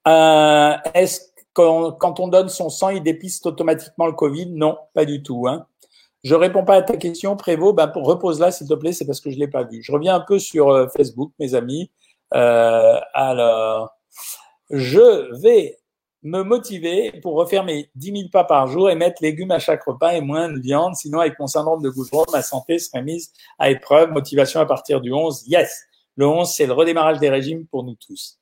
[0.07, 1.21] Euh, Est-ce
[1.53, 4.51] quand, on donne son sang, il dépiste automatiquement le Covid?
[4.51, 5.47] Non, pas du tout.
[5.47, 5.65] Hein.
[6.23, 7.75] Je réponds pas à ta question, Prévost.
[7.75, 9.81] Ben, repose-la, s'il te plaît, c'est parce que je l'ai pas vu.
[9.81, 11.89] Je reviens un peu sur euh, Facebook, mes amis.
[12.35, 13.89] Euh, alors,
[14.69, 15.77] je vais
[16.27, 19.83] me motiver pour refaire mes 10 000 pas par jour et mettre légumes à chaque
[19.83, 20.95] repas et moins de viande.
[20.95, 24.11] Sinon, avec mon syndrome de Goujon, ma santé serait mise à épreuve.
[24.11, 25.45] Motivation à partir du 11.
[25.47, 25.85] Yes!
[26.17, 28.39] Le 11, c'est le redémarrage des régimes pour nous tous.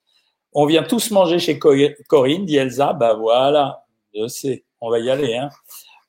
[0.53, 2.93] On vient tous manger chez Corinne, dit Elsa.
[2.93, 5.35] Bah voilà, je sais, on va y aller.
[5.35, 5.49] Hein.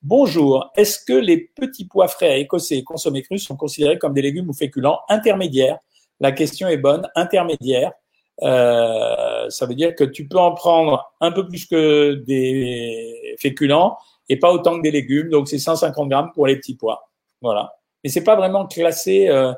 [0.01, 4.49] Bonjour, est-ce que les petits pois frais écossais consommés crus sont considérés comme des légumes
[4.49, 5.79] ou féculents intermédiaires?
[6.21, 7.93] La question est bonne, intermédiaire.
[8.43, 13.97] Euh, ça veut dire que tu peux en prendre un peu plus que des féculents
[14.29, 15.31] et pas autant que des légumes.
[15.31, 17.09] Donc c'est 150 grammes pour les petits pois.
[17.41, 17.73] Voilà.
[18.05, 19.53] Mais c'est pas vraiment classé euh,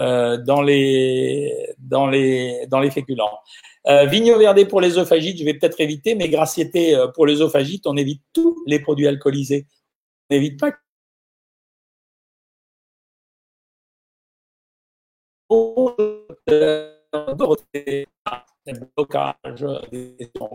[0.00, 3.38] euh, dans les dans les dans les féculents.
[3.86, 7.34] Euh, Vigno Verdé pour les œsophagites, je vais peut-être éviter, mais Graciété euh, pour les
[7.34, 9.66] œsophagites, on évite tous les produits alcoolisés.
[10.30, 10.72] On n'évite pas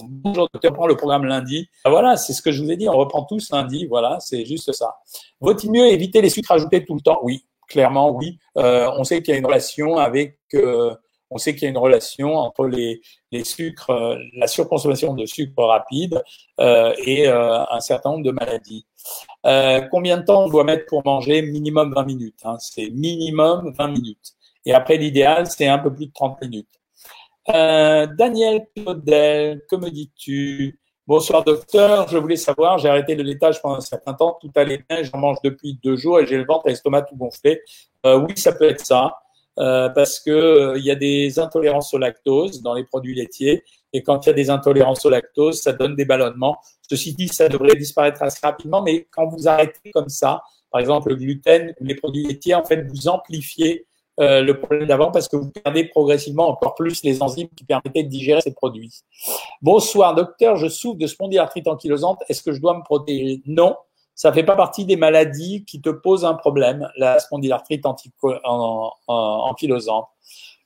[0.02, 1.70] Bonjour, docteur, prend le programme lundi.
[1.86, 4.74] Voilà, c'est ce que je vous ai dit, on reprend tous lundi, voilà, c'est juste
[4.74, 4.98] ça.
[5.40, 7.20] Vaut-il mieux éviter les sucres ajoutés tout le temps?
[7.24, 8.40] Oui, clairement, oui.
[8.58, 10.94] Euh, on sait qu'il y a une relation avec euh,
[11.32, 15.28] on sait qu'il y a une relation entre les, les sucres, euh, la surconsommation de
[15.28, 16.24] sucre rapide
[16.58, 18.86] et un certain nombre de maladies.
[19.92, 22.40] Combien de temps on doit mettre pour manger Minimum 20 minutes.
[22.44, 24.34] Hein, c'est minimum 20 minutes.
[24.66, 26.70] Et après, l'idéal, c'est un peu plus de 30 minutes.
[27.50, 30.80] Euh, Daniel Claudel, que me dis-tu?
[31.08, 34.84] Bonsoir docteur, je voulais savoir, j'ai arrêté le laitage pendant un certain temps, tout allait
[34.88, 37.64] bien, j'en mange depuis deux jours et j'ai le ventre et l'estomac tout gonflé.
[38.06, 39.16] Euh, oui, ça peut être ça.
[39.58, 43.64] Euh, parce que euh, il y a des intolérances au lactose dans les produits laitiers
[43.92, 46.58] et quand il y a des intolérances au lactose, ça donne des ballonnements.
[46.88, 51.10] Ceci dit, ça devrait disparaître assez rapidement, mais quand vous arrêtez comme ça, par exemple
[51.10, 53.88] le gluten les produits laitiers, en fait, vous amplifiez
[54.20, 58.04] euh, le problème d'avant parce que vous perdez progressivement encore plus les enzymes qui permettaient
[58.04, 58.92] de digérer ces produits.
[59.62, 62.20] Bonsoir, docteur, je souffre de spondylarthrite ankylosante.
[62.28, 63.42] Est-ce que je dois me protéger?
[63.46, 63.76] Non,
[64.16, 67.86] ça fait pas partie des maladies qui te posent un problème, la spondylarthrite
[69.08, 70.08] ankylosante.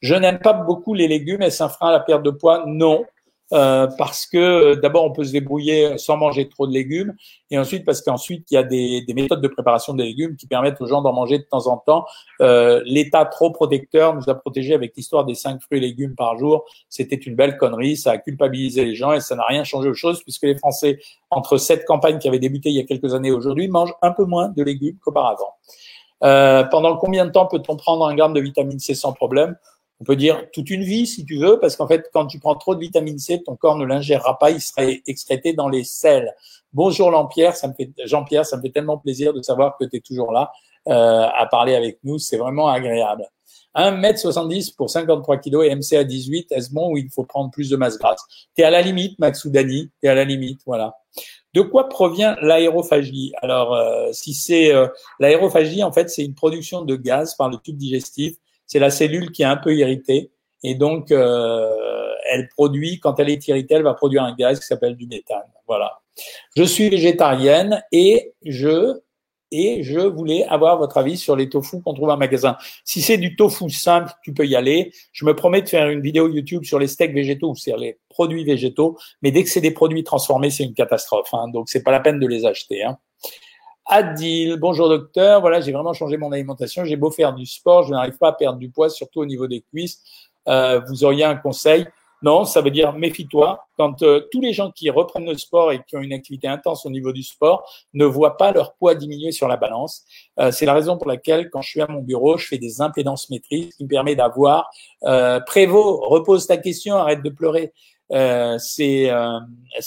[0.02, 1.44] Je n'aime pas beaucoup les légumes.
[1.44, 2.64] Est-ce un frein à la perte de poids?
[2.66, 3.06] Non.
[3.54, 7.14] Euh, parce que euh, d'abord on peut se débrouiller sans manger trop de légumes
[7.52, 10.48] et ensuite parce qu'ensuite il y a des, des, méthodes de préparation des légumes qui
[10.48, 12.06] permettent aux gens d'en manger de temps en temps.
[12.42, 16.36] Euh, L'État trop protecteur nous a protégés avec l'histoire des cinq fruits et légumes par
[16.38, 16.66] jour.
[16.90, 19.94] C'était une belle connerie, ça a culpabilisé les gens et ça n'a rien changé aux
[19.94, 20.98] choses puisque les Français
[21.30, 24.26] entre cette campagne qui avait débuté il y a quelques années aujourd'hui mangent un peu
[24.26, 25.54] moins de légumes qu'auparavant.
[26.24, 29.56] Euh, pendant combien de temps peut-on prendre un gramme de vitamine C sans problème?
[30.00, 32.56] On peut dire toute une vie si tu veux, parce qu'en fait, quand tu prends
[32.56, 36.34] trop de vitamine C, ton corps ne l'ingérera pas, il sera excrété dans les selles.
[36.74, 39.98] Bonjour Jean-Pierre, ça me fait Jean-Pierre, ça me fait tellement plaisir de savoir que tu
[39.98, 40.52] es toujours là
[40.88, 43.26] euh, à parler avec nous, c'est vraiment agréable.
[43.76, 47.76] 1m70 pour 53 kg et MCA 18, est-ce bon ou il faut prendre plus de
[47.76, 48.22] masse grasse?
[48.56, 50.96] Tu es à la limite, Max Dani, tu es à la limite, voilà.
[51.54, 53.32] De quoi provient l'aérophagie?
[53.42, 54.88] Alors, euh, si c'est euh,
[55.20, 58.36] l'aérophagie, en fait, c'est une production de gaz par le tube digestif
[58.74, 60.32] c'est la cellule qui est un peu irritée
[60.64, 64.66] et donc euh, elle produit, quand elle est irritée, elle va produire un gaz qui
[64.66, 65.44] s'appelle du méthane.
[65.68, 66.00] Voilà.
[66.56, 69.00] Je suis végétarienne et je
[69.52, 72.58] et je voulais avoir votre avis sur les tofu qu'on trouve en magasin.
[72.84, 74.92] Si c'est du tofu simple, tu peux y aller.
[75.12, 78.44] Je me promets de faire une vidéo YouTube sur les steaks végétaux sur les produits
[78.44, 81.32] végétaux, mais dès que c'est des produits transformés, c'est une catastrophe.
[81.34, 82.84] Hein, donc c'est pas la peine de les acheter.
[82.84, 82.98] Hein.
[83.86, 85.42] Adil, bonjour docteur.
[85.42, 86.86] Voilà, j'ai vraiment changé mon alimentation.
[86.86, 89.46] J'ai beau faire du sport, je n'arrive pas à perdre du poids, surtout au niveau
[89.46, 90.02] des cuisses.
[90.48, 91.86] Euh, vous auriez un conseil?
[92.22, 93.60] Non, ça veut dire méfie-toi.
[93.78, 96.86] Quand euh, tous les gens qui reprennent le sport et qui ont une activité intense
[96.86, 100.06] au niveau du sport ne voient pas leur poids diminuer sur la balance.
[100.40, 102.80] Euh, c'est la raison pour laquelle, quand je suis à mon bureau, je fais des
[102.80, 104.70] impédances métriques, qui me permet d'avoir.
[105.46, 107.74] Prévost, repose ta question, arrête de pleurer.
[108.14, 109.40] Euh, c'est euh,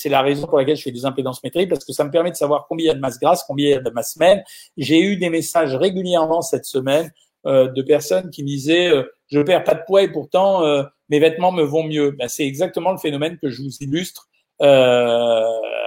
[0.07, 2.37] la raison pour laquelle je fais des impédances métriques parce que ça me permet de
[2.37, 4.43] savoir combien il y a de masse grasse, combien il y a de masse semaine.
[4.77, 7.12] J'ai eu des messages régulièrement cette semaine
[7.47, 8.91] euh, de personnes qui me disaient
[9.29, 10.62] je perds pas de poids et pourtant
[11.09, 12.12] mes vêtements me vont mieux.
[12.12, 14.29] Ben, c'est exactement le phénomène que je vous illustre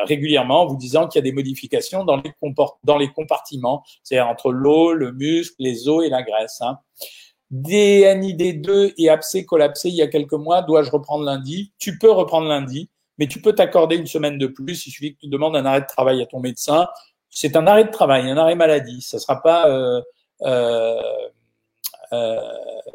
[0.08, 2.32] régulièrement en vous disant qu'il y a des modifications dans les,
[2.84, 6.62] dans les compartiments, c'est-à-dire entre l'eau, le muscle, les os et la graisse.
[6.62, 6.78] Hein.
[7.54, 11.72] DNID2 et abcès collapsé il y a quelques mois, dois-je reprendre lundi?
[11.80, 14.86] Tu peux reprendre lundi, mais tu peux t'accorder une semaine de plus.
[14.86, 16.88] Il suffit que tu demandes un arrêt de travail à ton médecin.
[17.30, 19.02] C'est un arrêt de travail, un arrêt maladie.
[19.02, 20.02] Ça sera pas, euh,
[20.44, 21.02] euh,
[22.14, 22.40] euh,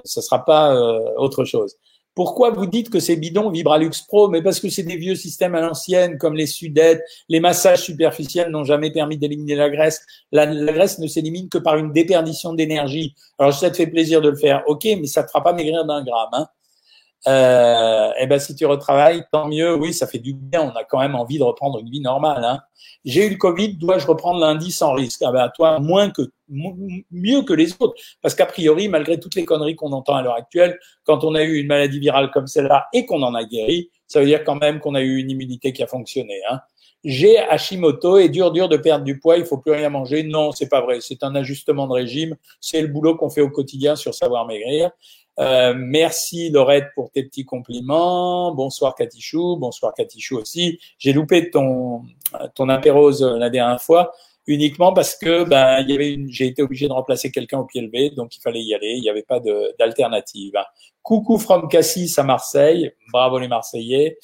[0.05, 1.77] sera pas euh, autre chose.
[2.15, 5.55] Pourquoi vous dites que c'est bidon Vibralux Pro Mais parce que c'est des vieux systèmes
[5.55, 10.05] à l'ancienne, comme les sudettes, les massages superficiels n'ont jamais permis d'éliminer la graisse.
[10.31, 13.15] La, graisse ne s'élimine que par une déperdition d'énergie.
[13.39, 15.85] Alors, ça te fait plaisir de le faire, ok, mais ça te fera pas maigrir
[15.85, 16.29] d'un gramme.
[16.33, 16.47] Hein.
[17.27, 19.75] Euh, eh ben si tu retravailles, tant mieux.
[19.75, 20.63] Oui, ça fait du bien.
[20.63, 22.45] On a quand même envie de reprendre une vie normale.
[22.45, 22.61] Hein.
[23.05, 25.23] J'ai eu le Covid, dois-je reprendre lundi sans risque?
[25.23, 29.45] Ah ben toi, moins que mieux que les autres, parce qu'a priori, malgré toutes les
[29.45, 32.87] conneries qu'on entend à l'heure actuelle, quand on a eu une maladie virale comme celle-là
[32.93, 35.73] et qu'on en a guéri, ça veut dire quand même qu'on a eu une immunité
[35.73, 36.41] qui a fonctionné.
[36.51, 36.61] Hein.
[37.05, 40.23] J'ai Hashimoto et dur dur de perdre du poids, il faut plus rien manger.
[40.23, 41.01] Non, c'est pas vrai.
[41.03, 42.35] C'est un ajustement de régime.
[42.61, 44.91] C'est le boulot qu'on fait au quotidien sur savoir maigrir.
[45.41, 48.55] Euh, merci Laurette pour tes petits compliments.
[48.55, 50.79] Bonsoir Katichou, bonsoir Katichou aussi.
[50.99, 52.03] J'ai loupé ton
[52.55, 54.13] ton apérose la dernière fois
[54.47, 57.65] uniquement parce que ben il y avait une, j'ai été obligé de remplacer quelqu'un au
[57.65, 58.95] pied levé, donc il fallait y aller.
[58.97, 59.41] Il n'y avait pas
[59.79, 60.53] d'alternative.
[61.03, 62.93] Coucou from Cassis à Marseille.
[63.13, 64.19] Bravo les Marseillais.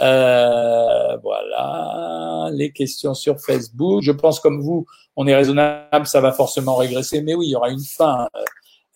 [0.00, 4.02] Euh, voilà les questions sur Facebook.
[4.02, 7.56] Je pense comme vous, on est raisonnable, ça va forcément régresser, mais oui, il y
[7.56, 8.28] aura une fin.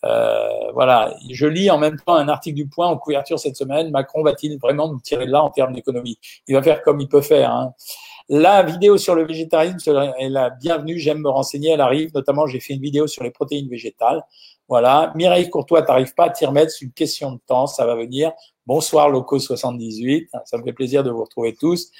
[0.03, 3.91] Euh, voilà, je lis en même temps un article du Point en couverture cette semaine.
[3.91, 6.19] Macron va-t-il vraiment nous tirer de là en termes d'économie?
[6.47, 7.51] Il va faire comme il peut faire.
[7.51, 7.73] Hein.
[8.29, 9.77] La vidéo sur le végétarisme
[10.17, 10.97] est la bienvenue.
[10.97, 11.71] J'aime me renseigner.
[11.71, 12.11] Elle arrive.
[12.13, 14.23] Notamment, j'ai fait une vidéo sur les protéines végétales.
[14.69, 15.11] Voilà.
[15.15, 16.71] Mireille Courtois, t'arrives pas à t'y remettre.
[16.71, 17.67] C'est une question de temps.
[17.67, 18.31] Ça va venir.
[18.65, 20.29] Bonsoir, Loco 78.
[20.45, 21.91] Ça me fait plaisir de vous retrouver tous.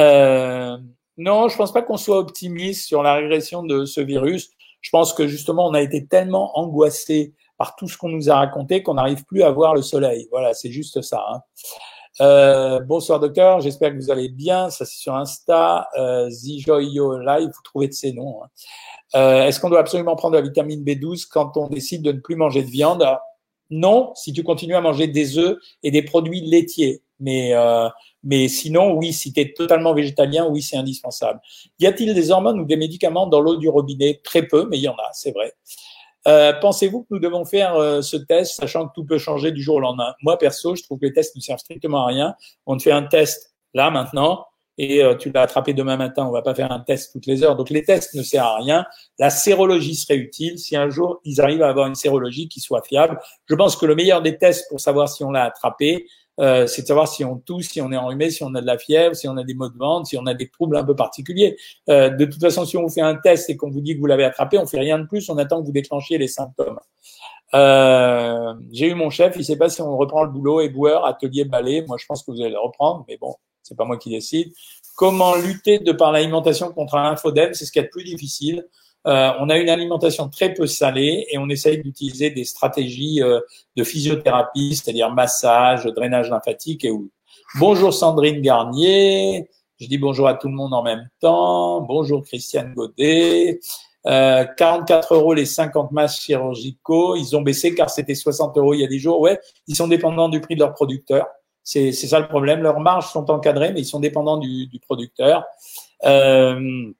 [0.00, 0.76] Euh,
[1.16, 4.50] non, je pense pas qu'on soit optimiste sur la régression de ce virus.
[4.80, 8.36] Je pense que justement, on a été tellement angoissé par tout ce qu'on nous a
[8.36, 10.28] raconté qu'on n'arrive plus à voir le soleil.
[10.30, 11.24] Voilà, c'est juste ça.
[11.32, 11.40] Hein.
[12.20, 14.70] Euh, bonsoir docteur, j'espère que vous allez bien.
[14.70, 18.42] Ça c'est sur Insta, euh, Zijoyo Live, vous trouvez de ces noms.
[18.42, 18.48] Hein.
[19.16, 22.36] Euh, Est-ce qu'on doit absolument prendre la vitamine B12 quand on décide de ne plus
[22.36, 23.04] manger de viande?
[23.70, 27.02] Non, si tu continues à manger des œufs et des produits laitiers.
[27.20, 27.88] Mais, euh,
[28.22, 31.40] mais sinon, oui, si tu es totalement végétalien, oui, c'est indispensable.
[31.78, 34.20] Y a-t-il des hormones ou des médicaments dans l'eau du robinet?
[34.22, 35.54] Très peu, mais il y en a, c'est vrai.
[36.26, 39.62] Euh, pensez-vous que nous devons faire euh, ce test, sachant que tout peut changer du
[39.62, 40.14] jour au lendemain?
[40.22, 42.34] Moi, perso, je trouve que les tests ne servent strictement à rien.
[42.66, 44.46] On te fait un test là, maintenant,
[44.78, 46.26] et euh, tu l'as attrapé demain matin.
[46.26, 47.56] On va pas faire un test toutes les heures.
[47.56, 48.86] Donc, les tests ne servent à rien.
[49.18, 52.82] La sérologie serait utile si un jour ils arrivent à avoir une sérologie qui soit
[52.82, 53.20] fiable.
[53.46, 56.06] Je pense que le meilleur des tests pour savoir si on l'a attrapé,
[56.40, 58.66] euh, c'est de savoir si on tousse, si on est enrhumé, si on a de
[58.66, 60.84] la fièvre, si on a des maux de ventre, si on a des troubles un
[60.84, 61.56] peu particuliers.
[61.88, 64.00] Euh, de toute façon, si on vous fait un test et qu'on vous dit que
[64.00, 66.78] vous l'avez attrapé, on fait rien de plus, on attend que vous déclenchiez les symptômes.
[67.54, 71.44] Euh, j'ai eu mon chef, il sait pas si on reprend le boulot, éboueur, atelier,
[71.44, 71.84] balai.
[71.86, 74.52] Moi, je pense que vous allez le reprendre, mais bon, c'est pas moi qui décide.
[74.96, 78.66] Comment lutter de par l'alimentation contre un lymphodème C'est ce qui est le plus difficile.
[79.06, 83.40] Euh, on a une alimentation très peu salée et on essaye d'utiliser des stratégies euh,
[83.76, 87.10] de physiothérapie, c'est-à-dire massage, drainage lymphatique et où.
[87.58, 89.48] Bonjour Sandrine Garnier.
[89.78, 91.82] Je dis bonjour à tout le monde en même temps.
[91.82, 93.60] Bonjour Christiane Godet.
[94.06, 97.16] Euh, 44 euros les 50 masques chirurgicaux.
[97.16, 99.20] Ils ont baissé car c'était 60 euros il y a des jours.
[99.20, 101.26] Ouais, ils sont dépendants du prix de leur producteur.
[101.62, 102.62] C'est ça le problème.
[102.62, 105.44] Leurs marges sont encadrées, mais ils sont dépendants du, du producteur.
[106.04, 106.92] Euh,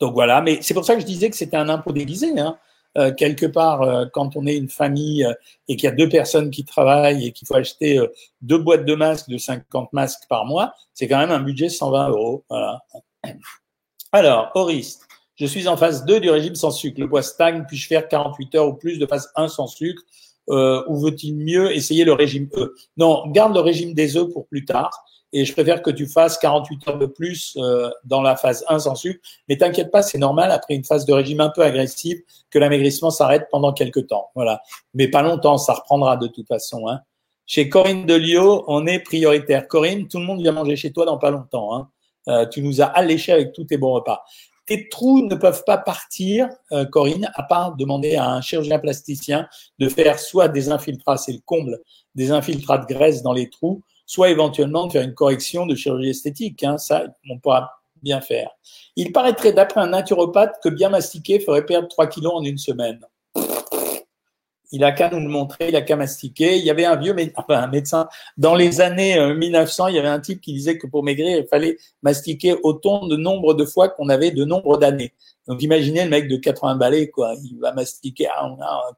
[0.00, 2.38] donc voilà, mais c'est pour ça que je disais que c'était un impôt déguisé.
[2.38, 2.56] Hein.
[2.96, 5.32] Euh, quelque part, euh, quand on est une famille euh,
[5.68, 8.00] et qu'il y a deux personnes qui travaillent et qu'il faut acheter
[8.40, 11.72] deux boîtes de masques de 50 masques par mois, c'est quand même un budget de
[11.72, 12.44] 120 euros.
[12.48, 12.80] Voilà.
[14.12, 15.00] Alors, Horis,
[15.36, 17.00] Je suis en phase 2 du régime sans sucre.
[17.00, 20.02] Le poids stagne, puis-je faire 48 heures ou plus de phase 1 sans sucre
[20.48, 22.74] euh, Ou veut-il mieux essayer le régime E?
[22.96, 24.90] Non, garde le régime des œufs pour plus tard.
[25.32, 28.78] Et je préfère que tu fasses 48 heures de plus euh, dans la phase 1
[28.78, 29.20] sans sucre.
[29.48, 32.18] Mais t'inquiète pas, c'est normal après une phase de régime un peu agressive
[32.50, 34.30] que l'amaigrissement s'arrête pendant quelques temps.
[34.34, 34.62] Voilà.
[34.94, 36.88] Mais pas longtemps, ça reprendra de toute façon.
[36.88, 37.00] Hein.
[37.46, 39.68] Chez Corinne Delio, on est prioritaire.
[39.68, 41.74] Corinne, tout le monde vient manger chez toi dans pas longtemps.
[41.74, 41.88] Hein.
[42.28, 44.24] Euh, tu nous as alléché avec tous tes bons repas.
[44.66, 49.48] Tes trous ne peuvent pas partir, euh, Corinne, à part demander à un chirurgien plasticien
[49.78, 51.80] de faire soit des infiltrats, c'est le comble,
[52.14, 56.08] des infiltrats de graisse dans les trous, soit éventuellement de faire une correction de chirurgie
[56.08, 56.64] esthétique.
[56.64, 57.70] Hein, ça, on pourra
[58.02, 58.50] bien faire.
[58.96, 63.00] Il paraîtrait, d'après un naturopathe, que bien mastiquer ferait perdre 3 kilos en une semaine
[64.70, 66.56] il a qu'à nous le montrer, il a qu'à mastiquer.
[66.56, 69.98] Il y avait un vieux enfin, un médecin dans les années 1900, euh, il y
[69.98, 73.64] avait un type qui disait que pour maigrir, il fallait mastiquer autant de nombre de
[73.64, 75.14] fois qu'on avait de nombre d'années.
[75.46, 78.28] Donc imaginez le mec de 80 balais, quoi, il va mastiquer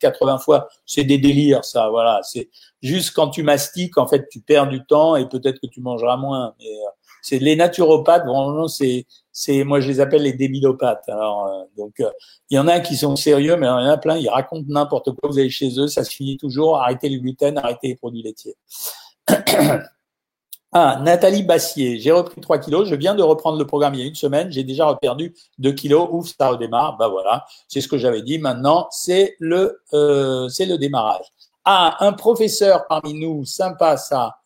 [0.00, 0.68] 80 fois.
[0.84, 1.88] C'est des délires, ça.
[1.90, 2.50] Voilà, c'est
[2.82, 6.16] juste quand tu mastiques, en fait, tu perds du temps et peut-être que tu mangeras
[6.16, 6.54] moins.
[6.60, 6.90] Euh,
[7.22, 11.08] c'est les naturopathes, vraiment, c'est c'est moi je les appelle les débilopathes.
[11.08, 12.10] Alors euh, donc euh,
[12.50, 14.66] il y en a qui sont sérieux, mais il y en a plein, ils racontent
[14.68, 15.30] n'importe quoi.
[15.30, 16.78] Vous allez chez eux, ça se finit toujours.
[16.80, 18.56] Arrêtez le gluten, arrêtez les produits laitiers.
[20.72, 24.02] Ah, Nathalie Bassier, j'ai repris 3 kilos, je viens de reprendre le programme il y
[24.04, 27.88] a une semaine, j'ai déjà perdu 2 kilos, ouf, ça redémarre, bah voilà, c'est ce
[27.88, 31.26] que j'avais dit, maintenant c'est le, euh, c'est le démarrage.
[31.64, 34.36] Ah, un professeur parmi nous, sympa ça,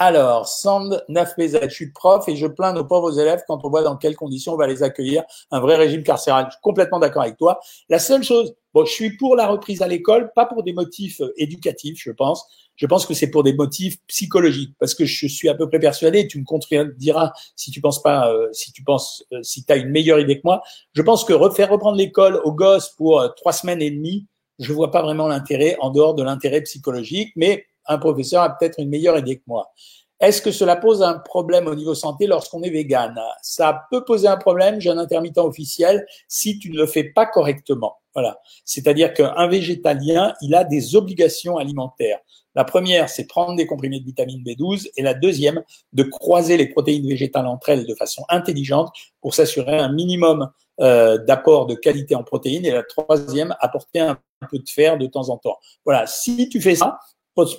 [0.00, 3.68] alors, Sand 9 PZ, je suis prof et je plains nos pauvres élèves quand on
[3.68, 5.24] voit dans quelles conditions on va les accueillir.
[5.50, 6.46] Un vrai régime carcéral.
[6.46, 7.58] Je suis complètement d'accord avec toi.
[7.88, 11.20] La seule chose, bon, je suis pour la reprise à l'école, pas pour des motifs
[11.20, 12.46] euh, éducatifs, je pense.
[12.76, 15.80] Je pense que c'est pour des motifs psychologiques, parce que je suis à peu près
[15.80, 16.28] persuadé.
[16.28, 19.76] Tu me contrediras si tu penses pas, euh, si tu penses, euh, si tu as
[19.76, 20.62] une meilleure idée que moi.
[20.92, 24.28] Je pense que refaire reprendre l'école aux gosses pour trois semaines et demie,
[24.60, 28.78] je vois pas vraiment l'intérêt en dehors de l'intérêt psychologique, mais un professeur a peut-être
[28.78, 29.72] une meilleure idée que moi.
[30.20, 33.14] Est-ce que cela pose un problème au niveau santé lorsqu'on est vegan?
[33.40, 37.24] Ça peut poser un problème, j'ai un intermittent officiel, si tu ne le fais pas
[37.24, 37.98] correctement.
[38.14, 38.40] Voilà.
[38.64, 42.18] C'est-à-dire qu'un végétalien, il a des obligations alimentaires.
[42.56, 45.62] La première, c'est prendre des comprimés de vitamine B12 et la deuxième,
[45.92, 51.18] de croiser les protéines végétales entre elles de façon intelligente pour s'assurer un minimum euh,
[51.18, 54.18] d'apport de qualité en protéines et la troisième, apporter un
[54.50, 55.58] peu de fer de temps en temps.
[55.84, 56.98] Voilà, si tu fais ça,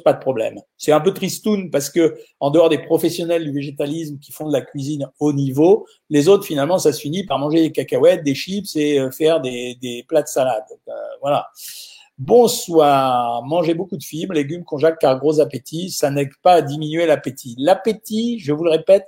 [0.03, 0.59] pas de problème.
[0.77, 4.53] C'est un peu tristoun parce que en dehors des professionnels du végétalisme qui font de
[4.53, 8.35] la cuisine haut niveau, les autres finalement ça se finit par manger des cacahuètes, des
[8.35, 10.63] chips et euh, faire des, des plats de salade.
[10.87, 11.47] Euh, voilà.
[12.17, 13.43] Bonsoir.
[13.43, 17.55] Mangez beaucoup de fibres, légumes, conjac, car gros appétit, ça n'aide pas à diminuer l'appétit.
[17.57, 19.05] L'appétit, je vous le répète,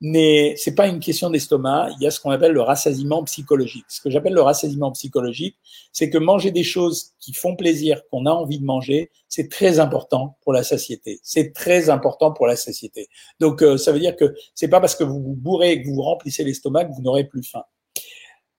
[0.00, 1.88] mais c'est pas une question d'estomac.
[1.98, 3.84] Il y a ce qu'on appelle le rassasiement psychologique.
[3.88, 5.56] Ce que j'appelle le rassasiement psychologique,
[5.92, 9.78] c'est que manger des choses qui font plaisir, qu'on a envie de manger, c'est très
[9.78, 11.18] important pour la satiété.
[11.22, 13.08] C'est très important pour la satiété.
[13.40, 15.88] Donc, euh, ça veut dire que c'est pas parce que vous vous bourrez et que
[15.88, 17.64] vous vous remplissez l'estomac que vous n'aurez plus faim.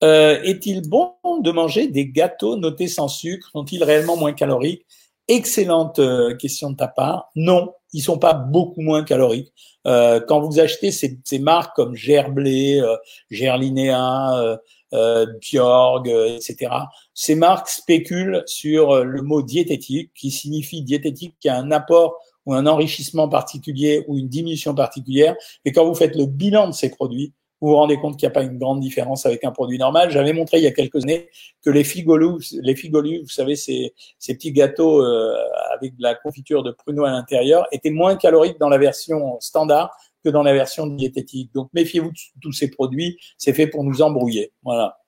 [0.04, 3.50] Euh, est-il bon de manger des gâteaux notés sans sucre?
[3.52, 4.86] Sont-ils réellement moins caloriques?
[5.28, 7.30] Excellente euh, question de ta part.
[7.36, 9.52] Non, ils sont pas beaucoup moins caloriques.
[9.86, 12.96] Euh, quand vous achetez ces, ces marques comme Gerblé, euh,
[13.30, 14.56] Gerlinéa, euh,
[14.94, 16.72] euh Bjorg, etc.,
[17.12, 22.16] ces marques spéculent sur le mot diététique, qui signifie diététique, qui a un apport
[22.46, 25.36] ou un enrichissement particulier ou une diminution particulière.
[25.66, 28.32] Et quand vous faites le bilan de ces produits, vous vous rendez compte qu'il n'y
[28.32, 30.10] a pas une grande différence avec un produit normal.
[30.10, 31.28] J'avais montré il y a quelques années
[31.64, 35.34] que les figolus, les figolus, vous savez, ces, ces petits gâteaux euh,
[35.74, 39.90] avec de la confiture de pruneau à l'intérieur, étaient moins caloriques dans la version standard
[40.24, 41.52] que dans la version diététique.
[41.54, 44.52] Donc méfiez-vous de tous ces produits, c'est fait pour nous embrouiller.
[44.62, 44.98] Voilà.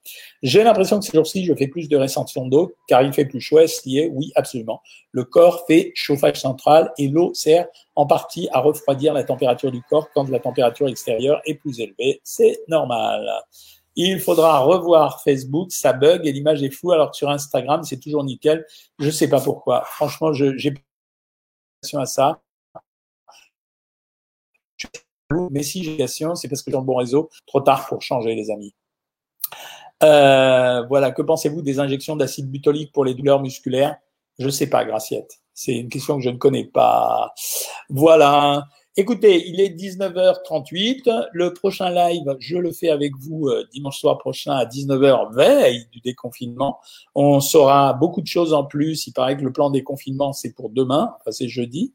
[0.42, 3.40] J'ai l'impression que ces jours-ci, je fais plus de rétention d'eau car il fait plus
[3.40, 3.58] chaud.
[3.58, 4.80] Est-ce lié Oui, absolument.
[5.12, 9.82] Le corps fait chauffage central et l'eau sert en partie à refroidir la température du
[9.82, 12.20] corps quand la température extérieure est plus élevée.
[12.24, 13.28] C'est normal.
[13.96, 17.98] Il faudra revoir Facebook, ça bug et l'image est floue alors que sur Instagram, c'est
[17.98, 18.64] toujours nickel.
[18.98, 19.82] Je sais pas pourquoi.
[19.84, 20.74] Franchement, je j'ai
[21.94, 22.40] à ça.
[25.50, 27.30] Mais si j'ai c'est parce que j'ai un bon réseau.
[27.46, 28.74] Trop tard pour changer, les amis.
[30.02, 33.96] Euh, voilà, que pensez-vous des injections d'acide butylique pour les douleurs musculaires?
[34.38, 35.40] Je ne sais pas, Graciette.
[35.52, 37.32] C'est une question que je ne connais pas.
[37.90, 38.64] Voilà.
[38.96, 41.28] Écoutez, il est 19h38.
[41.32, 45.86] Le prochain live, je le fais avec vous euh, dimanche soir prochain à 19h, veille
[45.92, 46.80] du déconfinement.
[47.14, 49.06] On saura beaucoup de choses en plus.
[49.06, 51.94] Il paraît que le plan déconfinement, c'est pour demain, enfin c'est jeudi.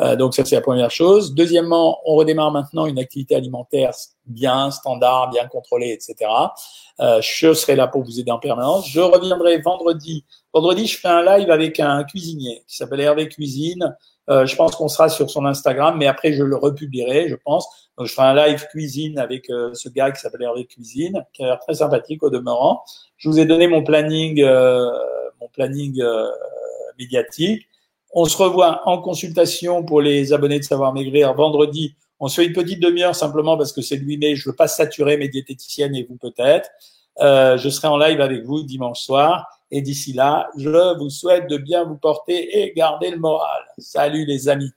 [0.00, 1.32] Euh, donc ça, c'est la première chose.
[1.32, 3.92] Deuxièmement, on redémarre maintenant une activité alimentaire
[4.26, 6.28] bien standard, bien contrôlée, etc.
[6.98, 8.88] Euh, je serai là pour vous aider en permanence.
[8.88, 10.24] Je reviendrai vendredi.
[10.52, 13.96] Vendredi, je fais un live avec un cuisinier qui s'appelle Hervé Cuisine.
[14.30, 17.90] Euh, je pense qu'on sera sur son Instagram, mais après je le republierai, je pense.
[17.98, 21.42] Donc je ferai un live cuisine avec euh, ce gars qui s'appelle Hervé Cuisine, qui
[21.42, 22.84] a l'air très sympathique au demeurant.
[23.16, 24.88] Je vous ai donné mon planning, euh,
[25.40, 26.00] mon planning
[26.98, 27.66] médiatique.
[28.12, 31.96] On se revoit en consultation pour les abonnés de Savoir Maigrir vendredi.
[32.20, 34.36] On se fait une petite demi-heure simplement parce que c'est le 8 mai.
[34.36, 36.70] Je veux pas saturer mes diététiciennes et vous peut-être.
[37.20, 39.46] Je serai en live avec vous dimanche soir.
[39.70, 43.62] Et d'ici là, je vous souhaite de bien vous porter et garder le moral.
[43.78, 44.70] Salut les amis.